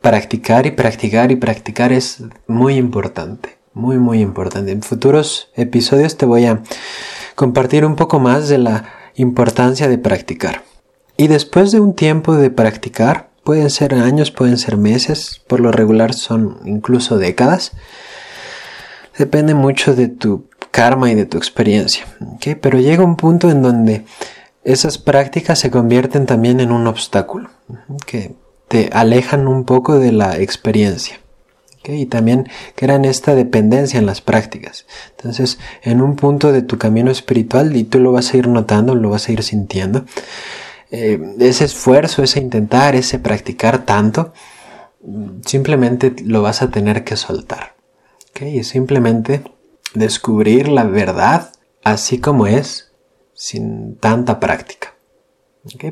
practicar 0.00 0.66
y 0.66 0.72
practicar 0.72 1.32
y 1.32 1.36
practicar 1.36 1.92
es 1.92 2.22
muy 2.46 2.74
importante, 2.74 3.56
muy 3.72 3.98
muy 3.98 4.20
importante. 4.20 4.72
En 4.72 4.82
futuros 4.82 5.50
episodios 5.54 6.18
te 6.18 6.26
voy 6.26 6.44
a 6.44 6.62
compartir 7.34 7.86
un 7.86 7.96
poco 7.96 8.18
más 8.20 8.48
de 8.48 8.58
la 8.58 8.84
importancia 9.16 9.88
de 9.88 9.98
practicar. 9.98 10.62
Y 11.16 11.28
después 11.28 11.70
de 11.70 11.80
un 11.80 11.94
tiempo 11.94 12.34
de 12.34 12.50
practicar, 12.50 13.30
pueden 13.44 13.70
ser 13.70 13.94
años, 13.94 14.30
pueden 14.30 14.58
ser 14.58 14.76
meses, 14.76 15.40
por 15.46 15.60
lo 15.60 15.70
regular 15.70 16.14
son 16.14 16.58
incluso 16.64 17.18
décadas, 17.18 17.72
depende 19.16 19.54
mucho 19.54 19.94
de 19.94 20.08
tu 20.08 20.48
karma 20.70 21.10
y 21.10 21.14
de 21.14 21.26
tu 21.26 21.38
experiencia. 21.38 22.04
Pero 22.60 22.80
llega 22.80 23.04
un 23.04 23.16
punto 23.16 23.50
en 23.50 23.62
donde 23.62 24.04
esas 24.64 24.98
prácticas 24.98 25.58
se 25.58 25.70
convierten 25.70 26.26
también 26.26 26.58
en 26.58 26.72
un 26.72 26.86
obstáculo, 26.86 27.50
que 28.06 28.34
te 28.66 28.90
alejan 28.92 29.46
un 29.46 29.64
poco 29.64 29.98
de 29.98 30.10
la 30.10 30.38
experiencia. 30.38 31.20
Y 31.86 32.06
también 32.06 32.48
crean 32.74 33.04
esta 33.04 33.34
dependencia 33.34 33.98
en 33.98 34.06
las 34.06 34.20
prácticas. 34.20 34.86
Entonces, 35.16 35.58
en 35.82 36.00
un 36.00 36.16
punto 36.16 36.52
de 36.52 36.62
tu 36.62 36.78
camino 36.78 37.10
espiritual, 37.10 37.76
y 37.76 37.84
tú 37.84 37.98
lo 37.98 38.12
vas 38.12 38.32
a 38.32 38.36
ir 38.36 38.48
notando, 38.48 38.94
lo 38.94 39.10
vas 39.10 39.28
a 39.28 39.32
ir 39.32 39.42
sintiendo, 39.42 40.04
eh, 40.90 41.20
ese 41.40 41.64
esfuerzo, 41.64 42.22
ese 42.22 42.40
intentar, 42.40 42.94
ese 42.94 43.18
practicar 43.18 43.84
tanto, 43.84 44.32
simplemente 45.44 46.14
lo 46.24 46.42
vas 46.42 46.62
a 46.62 46.70
tener 46.70 47.04
que 47.04 47.16
soltar. 47.16 47.74
Y 48.40 48.64
simplemente 48.64 49.42
descubrir 49.94 50.68
la 50.68 50.84
verdad 50.84 51.52
así 51.84 52.18
como 52.18 52.46
es, 52.46 52.92
sin 53.34 53.96
tanta 53.96 54.40
práctica. 54.40 54.94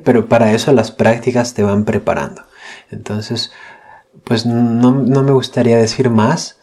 Pero 0.05 0.29
para 0.29 0.53
eso 0.53 0.73
las 0.73 0.91
prácticas 0.91 1.55
te 1.55 1.63
van 1.63 1.85
preparando. 1.85 2.43
Entonces, 2.91 3.53
pues 4.25 4.47
no, 4.47 4.93
no, 4.93 5.23
me 5.23 5.33
gustaría 5.33 5.77
decir 5.77 6.11
más, 6.11 6.59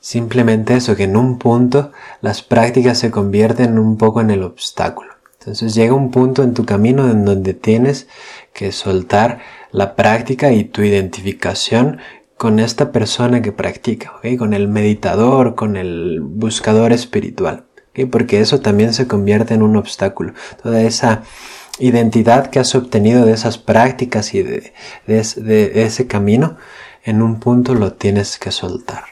simplemente 0.00 0.76
eso, 0.76 0.96
que 0.96 1.04
en 1.04 1.16
un 1.16 1.38
punto 1.38 1.92
las 2.20 2.42
prácticas 2.42 2.98
se 2.98 3.10
convierten 3.10 3.78
un 3.78 3.96
poco 3.96 4.20
en 4.20 4.30
el 4.30 4.42
obstáculo. 4.42 5.12
Entonces 5.38 5.74
llega 5.74 5.94
un 5.94 6.10
punto 6.10 6.42
en 6.42 6.54
tu 6.54 6.64
camino 6.64 7.10
en 7.10 7.24
donde 7.24 7.52
tienes 7.52 8.08
que 8.52 8.72
soltar 8.72 9.40
la 9.72 9.94
práctica 9.94 10.52
y 10.52 10.64
tu 10.64 10.82
identificación 10.82 11.98
con 12.36 12.58
esta 12.58 12.92
persona 12.92 13.42
que 13.42 13.52
practica, 13.52 14.14
con 14.38 14.54
el 14.54 14.68
meditador, 14.68 15.54
con 15.54 15.76
el 15.76 16.20
buscador 16.20 16.92
espiritual, 16.92 17.64
porque 18.10 18.40
eso 18.40 18.60
también 18.60 18.92
se 18.94 19.06
convierte 19.06 19.54
en 19.54 19.62
un 19.62 19.76
obstáculo. 19.76 20.32
Toda 20.62 20.82
esa 20.82 21.22
identidad 21.78 22.50
que 22.50 22.58
has 22.58 22.74
obtenido 22.74 23.24
de 23.24 23.32
esas 23.32 23.58
prácticas 23.58 24.34
y 24.34 24.42
de, 24.42 24.72
ese 25.06 26.06
camino, 26.06 26.56
en 27.04 27.22
un 27.22 27.38
punto 27.38 27.74
lo 27.74 27.92
tienes 27.92 28.38
que 28.38 28.50
soltar. 28.50 29.04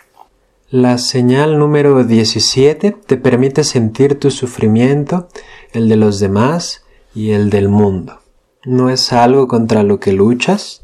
La 0.71 0.97
señal 0.97 1.59
número 1.59 2.03
17 2.03 2.97
te 3.07 3.17
permite 3.19 3.63
sentir 3.63 4.19
tu 4.19 4.31
sufrimiento, 4.31 5.29
el 5.73 5.89
de 5.91 5.97
los 5.97 6.19
demás 6.19 6.85
y 7.15 7.33
el 7.33 7.51
del 7.51 7.69
mundo. 7.69 8.21
No 8.65 8.89
es 8.89 9.13
algo 9.13 9.49
contra 9.49 9.83
lo 9.83 10.01
que 10.01 10.13
luchas, 10.13 10.83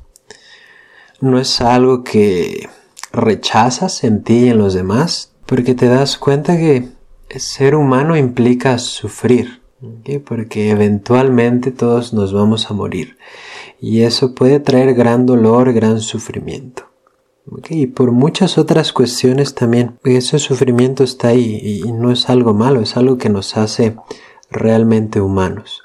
no 1.21 1.41
es 1.41 1.62
algo 1.62 2.05
que 2.05 2.69
rechazas 3.12 4.05
en 4.05 4.23
ti 4.23 4.41
y 4.41 4.49
en 4.50 4.59
los 4.59 4.75
demás, 4.75 5.33
porque 5.47 5.75
te 5.75 5.87
das 5.87 6.19
cuenta 6.19 6.59
que 6.59 6.91
ser 7.37 7.75
humano 7.75 8.17
implica 8.17 8.77
sufrir, 8.77 9.62
porque 10.27 10.71
eventualmente 10.71 11.71
todos 11.71 12.12
nos 12.12 12.35
vamos 12.35 12.71
a 12.71 12.75
morir 12.75 13.17
y 13.81 14.03
eso 14.03 14.35
puede 14.35 14.61
traer 14.61 14.95
gran 14.95 15.25
dolor, 15.25 15.73
gran 15.73 16.00
sufrimiento. 16.00 16.85
Y 17.69 17.87
por 17.87 18.12
muchas 18.12 18.59
otras 18.59 18.93
cuestiones 18.93 19.55
también, 19.55 19.99
ese 20.05 20.38
sufrimiento 20.38 21.05
está 21.05 21.28
ahí 21.28 21.82
y 21.84 21.93
no 21.93 22.11
es 22.11 22.28
algo 22.28 22.54
malo, 22.54 22.80
es 22.80 22.97
algo 22.97 23.19
que 23.19 23.28
nos 23.28 23.56
hace 23.56 23.97
realmente 24.50 25.21
humanos. 25.21 25.82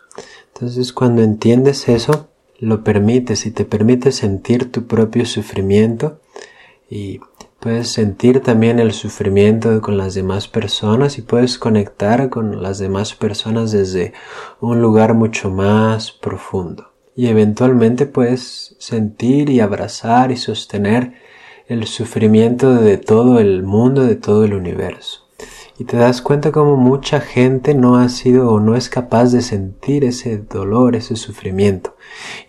Entonces 0.54 0.94
cuando 0.94 1.22
entiendes 1.22 1.90
eso, 1.90 2.28
lo 2.60 2.84
permites 2.84 3.46
y 3.46 3.52
te 3.52 3.66
permites 3.66 4.16
sentir 4.16 4.72
tu 4.72 4.88
propio 4.88 5.26
sufrimiento 5.26 6.20
y 6.90 7.20
Puedes 7.64 7.94
sentir 7.94 8.42
también 8.42 8.78
el 8.80 8.92
sufrimiento 8.92 9.80
con 9.80 9.96
las 9.96 10.16
demás 10.16 10.50
personas 10.50 11.18
y 11.18 11.22
puedes 11.22 11.58
conectar 11.58 12.30
con 12.30 12.62
las 12.62 12.78
demás 12.78 13.16
personas 13.16 13.72
desde 13.72 14.12
un 14.60 14.82
lugar 14.82 15.14
mucho 15.14 15.50
más 15.50 16.12
profundo. 16.12 16.92
Y 17.16 17.28
eventualmente 17.28 18.06
puedes 18.06 18.76
sentir 18.80 19.50
y 19.50 19.62
abrazar 19.62 20.34
y 20.34 20.36
sostener 20.36 21.14
el 21.68 21.88
sufrimiento 21.88 22.74
de 22.76 22.98
todo 22.98 23.40
el 23.40 23.64
mundo, 23.64 24.04
de 24.04 24.16
todo 24.16 24.44
el 24.44 24.54
universo. 24.54 25.22
Y 25.80 25.86
te 25.86 25.98
das 25.98 26.22
cuenta 26.22 26.52
como 26.52 26.76
mucha 26.76 27.20
gente 27.20 27.74
no 27.74 27.98
ha 27.98 28.08
sido 28.10 28.50
o 28.50 28.60
no 28.60 28.76
es 28.76 28.90
capaz 28.90 29.32
de 29.32 29.42
sentir 29.42 30.04
ese 30.04 30.38
dolor, 30.38 30.96
ese 30.96 31.16
sufrimiento. 31.16 31.96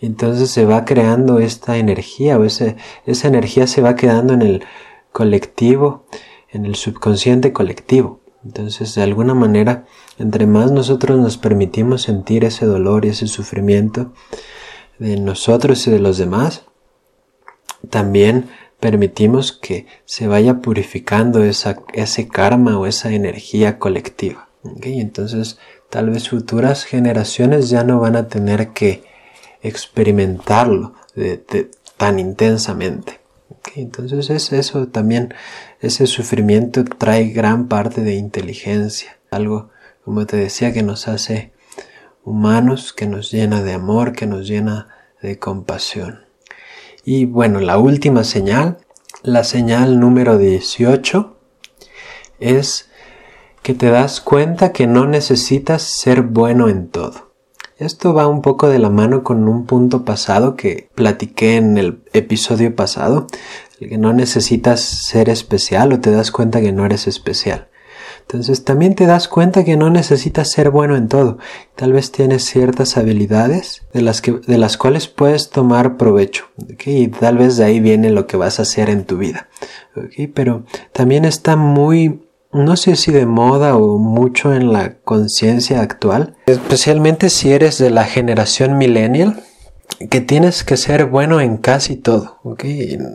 Y 0.00 0.06
entonces 0.06 0.50
se 0.50 0.66
va 0.66 0.84
creando 0.84 1.38
esta 1.38 1.78
energía 1.78 2.38
o 2.38 2.44
esa 2.44 2.74
energía 3.06 3.66
se 3.66 3.80
va 3.80 3.96
quedando 3.96 4.34
en 4.34 4.42
el 4.42 4.64
colectivo, 5.10 6.04
en 6.50 6.66
el 6.66 6.74
subconsciente 6.74 7.52
colectivo. 7.52 8.20
Entonces, 8.44 8.94
de 8.94 9.02
alguna 9.02 9.32
manera, 9.32 9.86
entre 10.18 10.46
más 10.46 10.70
nosotros 10.70 11.18
nos 11.18 11.38
permitimos 11.38 12.02
sentir 12.02 12.44
ese 12.44 12.66
dolor 12.66 13.06
y 13.06 13.08
ese 13.08 13.26
sufrimiento 13.26 14.12
de 14.98 15.16
nosotros 15.18 15.86
y 15.86 15.90
de 15.90 15.98
los 15.98 16.18
demás, 16.18 16.66
también 17.88 18.50
permitimos 18.84 19.52
que 19.52 19.86
se 20.04 20.26
vaya 20.26 20.60
purificando 20.60 21.42
esa, 21.42 21.78
ese 21.94 22.28
karma 22.28 22.78
o 22.78 22.84
esa 22.84 23.12
energía 23.12 23.78
colectiva. 23.78 24.50
Entonces, 24.82 25.58
tal 25.88 26.10
vez 26.10 26.28
futuras 26.28 26.84
generaciones 26.84 27.70
ya 27.70 27.82
no 27.82 27.98
van 27.98 28.16
a 28.16 28.28
tener 28.28 28.74
que 28.74 29.02
experimentarlo 29.62 30.92
tan 31.96 32.18
intensamente 32.18 33.24
entonces 33.76 34.30
es 34.30 34.52
eso 34.52 34.88
también, 34.88 35.34
ese 35.80 36.06
sufrimiento 36.06 36.84
trae 36.84 37.30
gran 37.30 37.68
parte 37.68 38.02
de 38.02 38.14
inteligencia, 38.14 39.18
algo, 39.30 39.70
como 40.04 40.26
te 40.26 40.36
decía, 40.36 40.72
que 40.72 40.82
nos 40.82 41.08
hace 41.08 41.52
humanos, 42.24 42.92
que 42.92 43.06
nos 43.06 43.30
llena 43.30 43.62
de 43.62 43.72
amor, 43.72 44.12
que 44.12 44.26
nos 44.26 44.46
llena 44.46 44.88
de 45.22 45.38
compasión. 45.38 46.23
Y 47.04 47.26
bueno, 47.26 47.60
la 47.60 47.78
última 47.78 48.24
señal, 48.24 48.78
la 49.22 49.44
señal 49.44 50.00
número 50.00 50.38
18, 50.38 51.36
es 52.40 52.88
que 53.62 53.74
te 53.74 53.90
das 53.90 54.20
cuenta 54.20 54.72
que 54.72 54.86
no 54.86 55.06
necesitas 55.06 55.82
ser 55.82 56.22
bueno 56.22 56.68
en 56.68 56.88
todo. 56.88 57.32
Esto 57.76 58.14
va 58.14 58.26
un 58.26 58.40
poco 58.40 58.68
de 58.68 58.78
la 58.78 58.88
mano 58.88 59.24
con 59.24 59.48
un 59.48 59.66
punto 59.66 60.04
pasado 60.04 60.56
que 60.56 60.88
platiqué 60.94 61.56
en 61.56 61.76
el 61.76 62.02
episodio 62.12 62.74
pasado, 62.74 63.26
el 63.80 63.88
que 63.88 63.98
no 63.98 64.12
necesitas 64.12 64.80
ser 64.80 65.28
especial 65.28 65.92
o 65.92 66.00
te 66.00 66.10
das 66.10 66.30
cuenta 66.30 66.60
que 66.60 66.72
no 66.72 66.86
eres 66.86 67.06
especial. 67.06 67.68
Entonces 68.26 68.64
también 68.64 68.94
te 68.94 69.06
das 69.06 69.28
cuenta 69.28 69.64
que 69.64 69.76
no 69.76 69.90
necesitas 69.90 70.50
ser 70.50 70.70
bueno 70.70 70.96
en 70.96 71.08
todo. 71.08 71.38
Tal 71.76 71.92
vez 71.92 72.10
tienes 72.10 72.44
ciertas 72.44 72.96
habilidades 72.96 73.82
de 73.92 74.02
las, 74.02 74.22
que, 74.22 74.32
de 74.32 74.58
las 74.58 74.76
cuales 74.76 75.08
puedes 75.08 75.50
tomar 75.50 75.96
provecho. 75.96 76.46
Y 76.84 77.08
tal 77.08 77.38
vez 77.38 77.56
de 77.56 77.64
ahí 77.64 77.80
viene 77.80 78.10
lo 78.10 78.26
que 78.26 78.36
vas 78.36 78.58
a 78.58 78.62
hacer 78.62 78.90
en 78.90 79.04
tu 79.04 79.18
vida. 79.18 79.48
Pero 80.34 80.64
también 80.92 81.24
está 81.24 81.56
muy 81.56 82.20
no 82.54 82.76
sé 82.76 82.94
si 82.94 83.10
de 83.10 83.26
moda 83.26 83.76
o 83.76 83.98
mucho 83.98 84.54
en 84.54 84.72
la 84.72 84.94
conciencia 84.98 85.80
actual, 85.80 86.36
especialmente 86.46 87.28
si 87.28 87.52
eres 87.52 87.78
de 87.78 87.90
la 87.90 88.04
generación 88.04 88.78
millennial, 88.78 89.42
que 90.10 90.20
tienes 90.20 90.64
que 90.64 90.76
ser 90.76 91.06
bueno 91.06 91.40
en 91.40 91.56
casi 91.56 91.96
todo, 91.96 92.38
¿ok? 92.42 92.64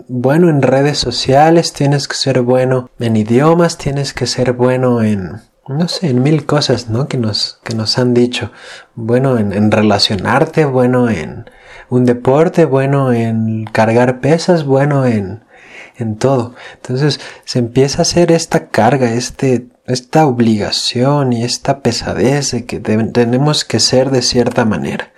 Bueno 0.07 0.49
en 0.49 0.61
redes 0.61 0.97
sociales, 0.97 1.73
tienes 1.73 2.07
que 2.07 2.15
ser 2.15 2.41
bueno 2.41 2.89
en 2.99 3.15
idiomas, 3.15 3.77
tienes 3.77 4.13
que 4.13 4.27
ser 4.27 4.53
bueno 4.53 5.01
en, 5.01 5.41
no 5.67 5.87
sé, 5.87 6.09
en 6.09 6.23
mil 6.23 6.45
cosas, 6.45 6.89
¿no? 6.89 7.07
Que 7.07 7.17
nos, 7.17 7.59
que 7.63 7.75
nos 7.75 7.97
han 7.97 8.13
dicho. 8.13 8.51
Bueno 8.95 9.37
en, 9.37 9.53
en 9.53 9.71
relacionarte, 9.71 10.65
bueno 10.65 11.09
en 11.09 11.49
un 11.89 12.05
deporte, 12.05 12.65
bueno 12.65 13.11
en 13.13 13.65
cargar 13.65 14.19
pesas, 14.19 14.65
bueno 14.65 15.05
en 15.05 15.43
en 15.99 16.15
todo. 16.15 16.55
Entonces 16.75 17.19
se 17.45 17.59
empieza 17.59 17.99
a 17.99 18.01
hacer 18.03 18.31
esta 18.31 18.69
carga, 18.69 19.13
este, 19.13 19.67
esta 19.85 20.25
obligación 20.25 21.33
y 21.33 21.43
esta 21.43 21.81
pesadez 21.81 22.51
de 22.51 22.65
que 22.65 22.79
tenemos 22.79 23.65
que 23.65 23.79
ser 23.79 24.09
de 24.09 24.21
cierta 24.21 24.65
manera. 24.65 25.11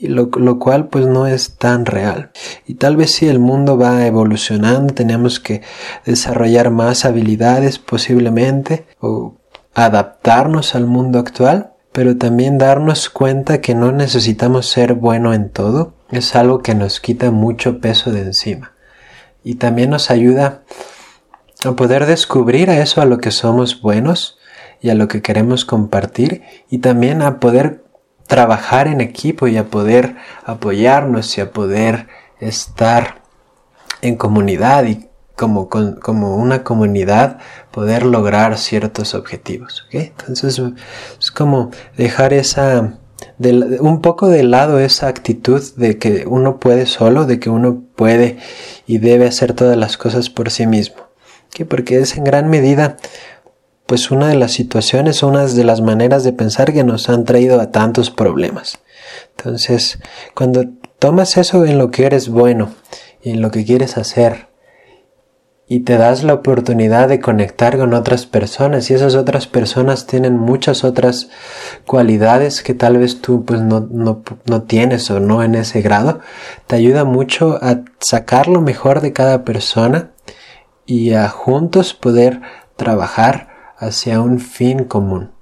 Y 0.00 0.06
lo, 0.08 0.30
lo, 0.36 0.58
cual 0.58 0.88
pues 0.88 1.06
no 1.06 1.26
es 1.26 1.56
tan 1.56 1.84
real. 1.84 2.30
Y 2.66 2.74
tal 2.74 2.96
vez 2.96 3.12
si 3.12 3.28
el 3.28 3.38
mundo 3.38 3.76
va 3.76 4.06
evolucionando, 4.06 4.94
tenemos 4.94 5.40
que 5.40 5.60
desarrollar 6.06 6.70
más 6.70 7.04
habilidades 7.04 7.78
posiblemente 7.78 8.86
o 8.98 9.34
adaptarnos 9.74 10.74
al 10.74 10.86
mundo 10.86 11.18
actual, 11.18 11.72
pero 11.92 12.16
también 12.16 12.56
darnos 12.56 13.10
cuenta 13.10 13.60
que 13.60 13.74
no 13.74 13.92
necesitamos 13.92 14.66
ser 14.66 14.94
bueno 14.94 15.34
en 15.34 15.50
todo. 15.50 15.92
Es 16.10 16.34
algo 16.34 16.60
que 16.60 16.74
nos 16.74 16.98
quita 16.98 17.30
mucho 17.30 17.78
peso 17.80 18.10
de 18.10 18.22
encima 18.22 18.72
y 19.44 19.56
también 19.56 19.90
nos 19.90 20.10
ayuda 20.10 20.62
a 21.64 21.72
poder 21.72 22.06
descubrir 22.06 22.70
a 22.70 22.80
eso 22.80 23.00
a 23.00 23.06
lo 23.06 23.18
que 23.18 23.30
somos 23.30 23.80
buenos 23.80 24.38
y 24.80 24.90
a 24.90 24.94
lo 24.94 25.08
que 25.08 25.22
queremos 25.22 25.64
compartir 25.64 26.42
y 26.70 26.78
también 26.78 27.22
a 27.22 27.38
poder 27.38 27.84
trabajar 28.30 28.86
en 28.86 29.00
equipo 29.00 29.48
y 29.48 29.56
a 29.56 29.64
poder 29.64 30.14
apoyarnos 30.44 31.36
y 31.36 31.40
a 31.40 31.50
poder 31.50 32.06
estar 32.38 33.22
en 34.02 34.14
comunidad 34.14 34.84
y 34.84 35.08
como, 35.34 35.68
como 35.68 36.36
una 36.36 36.62
comunidad 36.62 37.38
poder 37.72 38.06
lograr 38.06 38.56
ciertos 38.56 39.14
objetivos. 39.14 39.84
Entonces 39.90 40.62
es 41.18 41.30
como 41.32 41.72
dejar 41.96 42.32
esa, 42.32 42.98
un 43.80 44.00
poco 44.00 44.28
de 44.28 44.44
lado 44.44 44.78
esa 44.78 45.08
actitud 45.08 45.60
de 45.74 45.98
que 45.98 46.24
uno 46.28 46.60
puede 46.60 46.86
solo, 46.86 47.24
de 47.24 47.40
que 47.40 47.50
uno 47.50 47.82
puede 47.96 48.38
y 48.86 48.98
debe 48.98 49.26
hacer 49.26 49.54
todas 49.54 49.76
las 49.76 49.96
cosas 49.96 50.30
por 50.30 50.52
sí 50.52 50.68
mismo. 50.68 51.02
Porque 51.68 51.98
es 51.98 52.16
en 52.16 52.22
gran 52.22 52.48
medida 52.48 52.96
pues 53.90 54.12
una 54.12 54.28
de 54.28 54.36
las 54.36 54.52
situaciones, 54.52 55.24
una 55.24 55.44
de 55.44 55.64
las 55.64 55.80
maneras 55.80 56.22
de 56.22 56.32
pensar 56.32 56.72
que 56.72 56.84
nos 56.84 57.08
han 57.08 57.24
traído 57.24 57.60
a 57.60 57.72
tantos 57.72 58.12
problemas. 58.12 58.78
Entonces, 59.36 59.98
cuando 60.32 60.62
tomas 61.00 61.36
eso 61.36 61.64
en 61.64 61.76
lo 61.76 61.90
que 61.90 62.06
eres 62.06 62.28
bueno 62.28 62.70
y 63.20 63.30
en 63.30 63.42
lo 63.42 63.50
que 63.50 63.64
quieres 63.64 63.96
hacer, 63.96 64.46
y 65.66 65.80
te 65.80 65.96
das 65.96 66.22
la 66.22 66.34
oportunidad 66.34 67.08
de 67.08 67.18
conectar 67.18 67.78
con 67.78 67.92
otras 67.92 68.26
personas 68.26 68.88
y 68.92 68.94
esas 68.94 69.16
otras 69.16 69.48
personas 69.48 70.06
tienen 70.06 70.38
muchas 70.38 70.84
otras 70.84 71.28
cualidades 71.84 72.62
que 72.62 72.74
tal 72.74 72.96
vez 72.96 73.20
tú 73.20 73.44
pues 73.44 73.60
no, 73.60 73.88
no, 73.90 74.22
no, 74.46 74.62
tienes 74.62 75.10
o 75.10 75.18
no 75.18 75.42
en 75.42 75.56
ese 75.56 75.82
grado, 75.82 76.20
te 76.68 76.76
ayuda 76.76 77.02
mucho 77.02 77.58
a 77.60 77.80
sacar 77.98 78.46
lo 78.46 78.60
mejor 78.60 79.00
de 79.00 79.12
cada 79.12 79.44
persona 79.44 80.12
y 80.86 81.14
a 81.14 81.28
juntos 81.28 81.92
poder 81.92 82.40
trabajar 82.76 83.49
hacia 83.80 84.20
un 84.20 84.38
fin 84.38 84.84
común. 84.84 85.32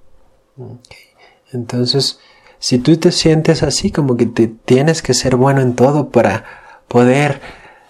Entonces, 1.53 2.21
si 2.59 2.79
tú 2.79 2.97
te 2.97 3.13
sientes 3.13 3.63
así 3.63 3.91
como 3.91 4.17
que 4.17 4.27
te 4.27 4.47
tienes 4.47 5.03
que 5.03 5.13
ser 5.13 5.37
bueno 5.37 5.61
en 5.61 5.75
todo 5.75 6.11
para 6.11 6.45
poder 6.87 7.41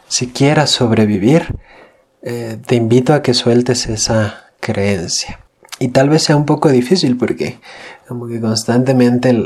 siquiera 0.09 0.67
sobrevivir, 0.67 1.55
eh, 2.23 2.59
te 2.67 2.75
invito 2.75 3.15
a 3.15 3.23
que 3.23 3.35
sueltes 3.35 3.87
esa 3.87 4.51
creencia. 4.59 5.41
Y 5.79 5.89
tal 5.89 6.09
vez 6.09 6.25
sea 6.25 6.37
un 6.37 6.47
poco 6.47 6.71
difícil 6.71 7.17
porque 7.17 7.61
como 8.09 8.27
que 8.27 8.41
constantemente 8.41 9.37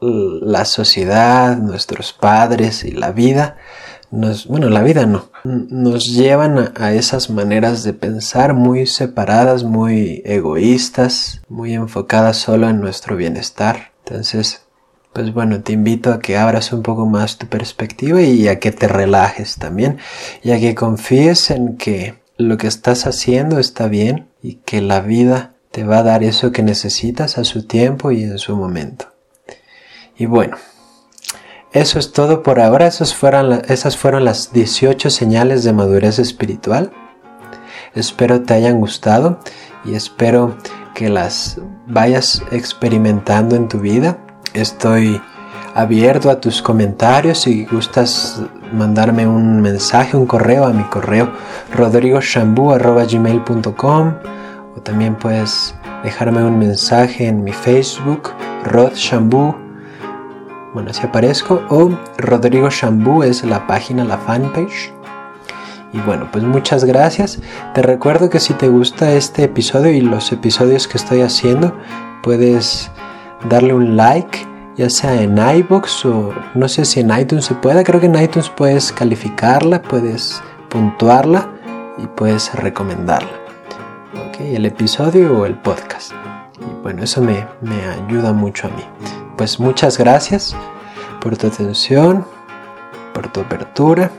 la 0.00 0.64
sociedad, 0.64 1.56
nuestros 1.58 2.12
padres 2.12 2.84
y 2.84 2.90
la 2.90 3.12
vida 3.12 3.58
bueno, 4.12 4.68
la 4.68 4.82
vida 4.82 5.06
no, 5.06 5.30
nos 5.44 6.04
llevan 6.04 6.72
a, 6.76 6.92
esas 6.92 7.30
maneras 7.30 7.82
de 7.82 7.94
pensar 7.94 8.52
muy 8.52 8.86
separadas, 8.86 9.64
muy 9.64 10.20
egoístas, 10.26 11.40
muy 11.48 11.72
enfocadas 11.72 12.36
solo 12.36 12.68
en 12.68 12.80
nuestro 12.80 13.16
bienestar. 13.16 13.92
Entonces, 14.04 14.66
pues 15.14 15.32
bueno, 15.32 15.62
te 15.62 15.72
invito 15.72 16.12
a 16.12 16.20
que 16.20 16.36
abras 16.36 16.74
un 16.74 16.82
poco 16.82 17.06
más 17.06 17.38
tu 17.38 17.46
perspectiva 17.46 18.20
y 18.20 18.48
a 18.48 18.60
que 18.60 18.70
te 18.70 18.86
relajes 18.86 19.56
también 19.56 19.96
y 20.42 20.50
a 20.50 20.60
que 20.60 20.74
confíes 20.74 21.50
en 21.50 21.78
que 21.78 22.16
lo 22.36 22.58
que 22.58 22.66
estás 22.66 23.06
haciendo 23.06 23.58
está 23.58 23.88
bien 23.88 24.28
y 24.42 24.56
que 24.56 24.82
la 24.82 25.00
vida 25.00 25.54
te 25.70 25.84
va 25.84 25.98
a 25.98 26.02
dar 26.02 26.22
eso 26.22 26.52
que 26.52 26.62
necesitas 26.62 27.38
a 27.38 27.44
su 27.44 27.66
tiempo 27.66 28.10
y 28.10 28.24
en 28.24 28.38
su 28.38 28.56
momento. 28.56 29.06
Y 30.18 30.26
bueno, 30.26 30.58
eso 31.72 31.98
es 31.98 32.12
todo 32.12 32.42
por 32.42 32.60
ahora. 32.60 32.86
Esas 32.86 33.14
fueron, 33.14 33.62
esas 33.68 33.96
fueron 33.96 34.24
las 34.24 34.52
18 34.52 35.10
señales 35.10 35.64
de 35.64 35.72
madurez 35.72 36.18
espiritual. 36.18 36.92
Espero 37.94 38.42
te 38.42 38.54
hayan 38.54 38.80
gustado 38.80 39.38
y 39.84 39.94
espero 39.94 40.56
que 40.94 41.08
las 41.08 41.60
vayas 41.86 42.42
experimentando 42.50 43.54
en 43.56 43.68
tu 43.68 43.78
vida. 43.78 44.18
Estoy 44.54 45.20
abierto 45.74 46.30
a 46.30 46.40
tus 46.40 46.62
comentarios 46.62 47.40
si 47.40 47.64
gustas 47.64 48.40
mandarme 48.72 49.26
un 49.26 49.60
mensaje, 49.60 50.16
un 50.16 50.26
correo 50.26 50.64
a 50.66 50.72
mi 50.72 50.84
correo 50.84 51.32
rodrigoshambu.gmail.com 51.74 54.14
o 54.76 54.80
también 54.80 55.16
puedes 55.16 55.74
dejarme 56.02 56.44
un 56.44 56.58
mensaje 56.58 57.26
en 57.26 57.44
mi 57.44 57.52
Facebook, 57.52 58.30
Rod 58.64 58.94
bueno, 60.74 60.90
así 60.90 61.04
aparezco, 61.04 61.62
o 61.68 61.90
Rodrigo 62.16 62.70
Shambú 62.70 63.22
es 63.22 63.44
la 63.44 63.66
página, 63.66 64.04
la 64.04 64.16
fanpage. 64.16 64.92
Y 65.92 65.98
bueno, 66.00 66.28
pues 66.32 66.44
muchas 66.44 66.84
gracias. 66.84 67.40
Te 67.74 67.82
recuerdo 67.82 68.30
que 68.30 68.40
si 68.40 68.54
te 68.54 68.68
gusta 68.68 69.12
este 69.12 69.44
episodio 69.44 69.92
y 69.92 70.00
los 70.00 70.32
episodios 70.32 70.88
que 70.88 70.96
estoy 70.96 71.20
haciendo, 71.20 71.76
puedes 72.22 72.90
darle 73.50 73.74
un 73.74 73.96
like, 73.96 74.38
ya 74.76 74.88
sea 74.88 75.20
en 75.20 75.36
iBox 75.36 76.06
o 76.06 76.32
no 76.54 76.68
sé 76.68 76.86
si 76.86 77.00
en 77.00 77.10
iTunes 77.18 77.44
se 77.44 77.54
puede. 77.54 77.84
Creo 77.84 78.00
que 78.00 78.06
en 78.06 78.16
iTunes 78.16 78.48
puedes 78.48 78.90
calificarla, 78.92 79.82
puedes 79.82 80.42
puntuarla 80.70 81.48
y 81.98 82.06
puedes 82.06 82.54
recomendarla. 82.54 83.32
¿Ok? 84.28 84.40
El 84.40 84.64
episodio 84.64 85.40
o 85.40 85.44
el 85.44 85.56
podcast. 85.56 86.12
Y 86.58 86.82
bueno, 86.82 87.02
eso 87.02 87.20
me, 87.20 87.46
me 87.60 87.84
ayuda 87.84 88.32
mucho 88.32 88.68
a 88.68 88.70
mí 88.70 89.11
pues 89.36 89.58
muchas 89.60 89.98
gracias 89.98 90.54
por 91.20 91.36
tu 91.36 91.46
atención, 91.46 92.26
por 93.14 93.30
tu 93.30 93.40
apertura, 93.40 94.10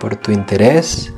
por 0.00 0.16
tu 0.16 0.32
interés 0.32 1.12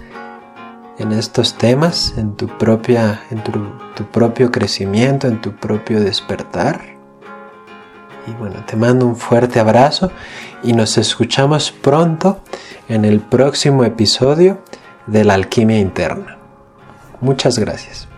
en 0.99 1.13
estos 1.13 1.55
temas, 1.55 2.15
en 2.17 2.37
tu 2.37 2.47
propia, 2.59 3.23
en 3.31 3.43
tu, 3.43 3.53
tu 3.95 4.05
propio 4.05 4.51
crecimiento, 4.51 5.29
en 5.29 5.41
tu 5.41 5.53
propio 5.53 6.01
despertar. 6.01 6.81
Y 8.27 8.33
bueno, 8.33 8.57
te 8.67 8.77
mando 8.77 9.07
un 9.07 9.17
fuerte 9.17 9.61
abrazo 9.61 10.11
y 10.63 10.75
nos 10.75 10.99
escuchamos 10.99 11.73
pronto 11.73 12.41
en 12.89 13.05
el 13.05 13.21
próximo 13.21 13.85
episodio 13.85 14.59
de 15.07 15.25
la 15.25 15.35
alquimia 15.35 15.79
interna. 15.79 16.37
Muchas 17.21 17.59
gracias. 17.59 18.10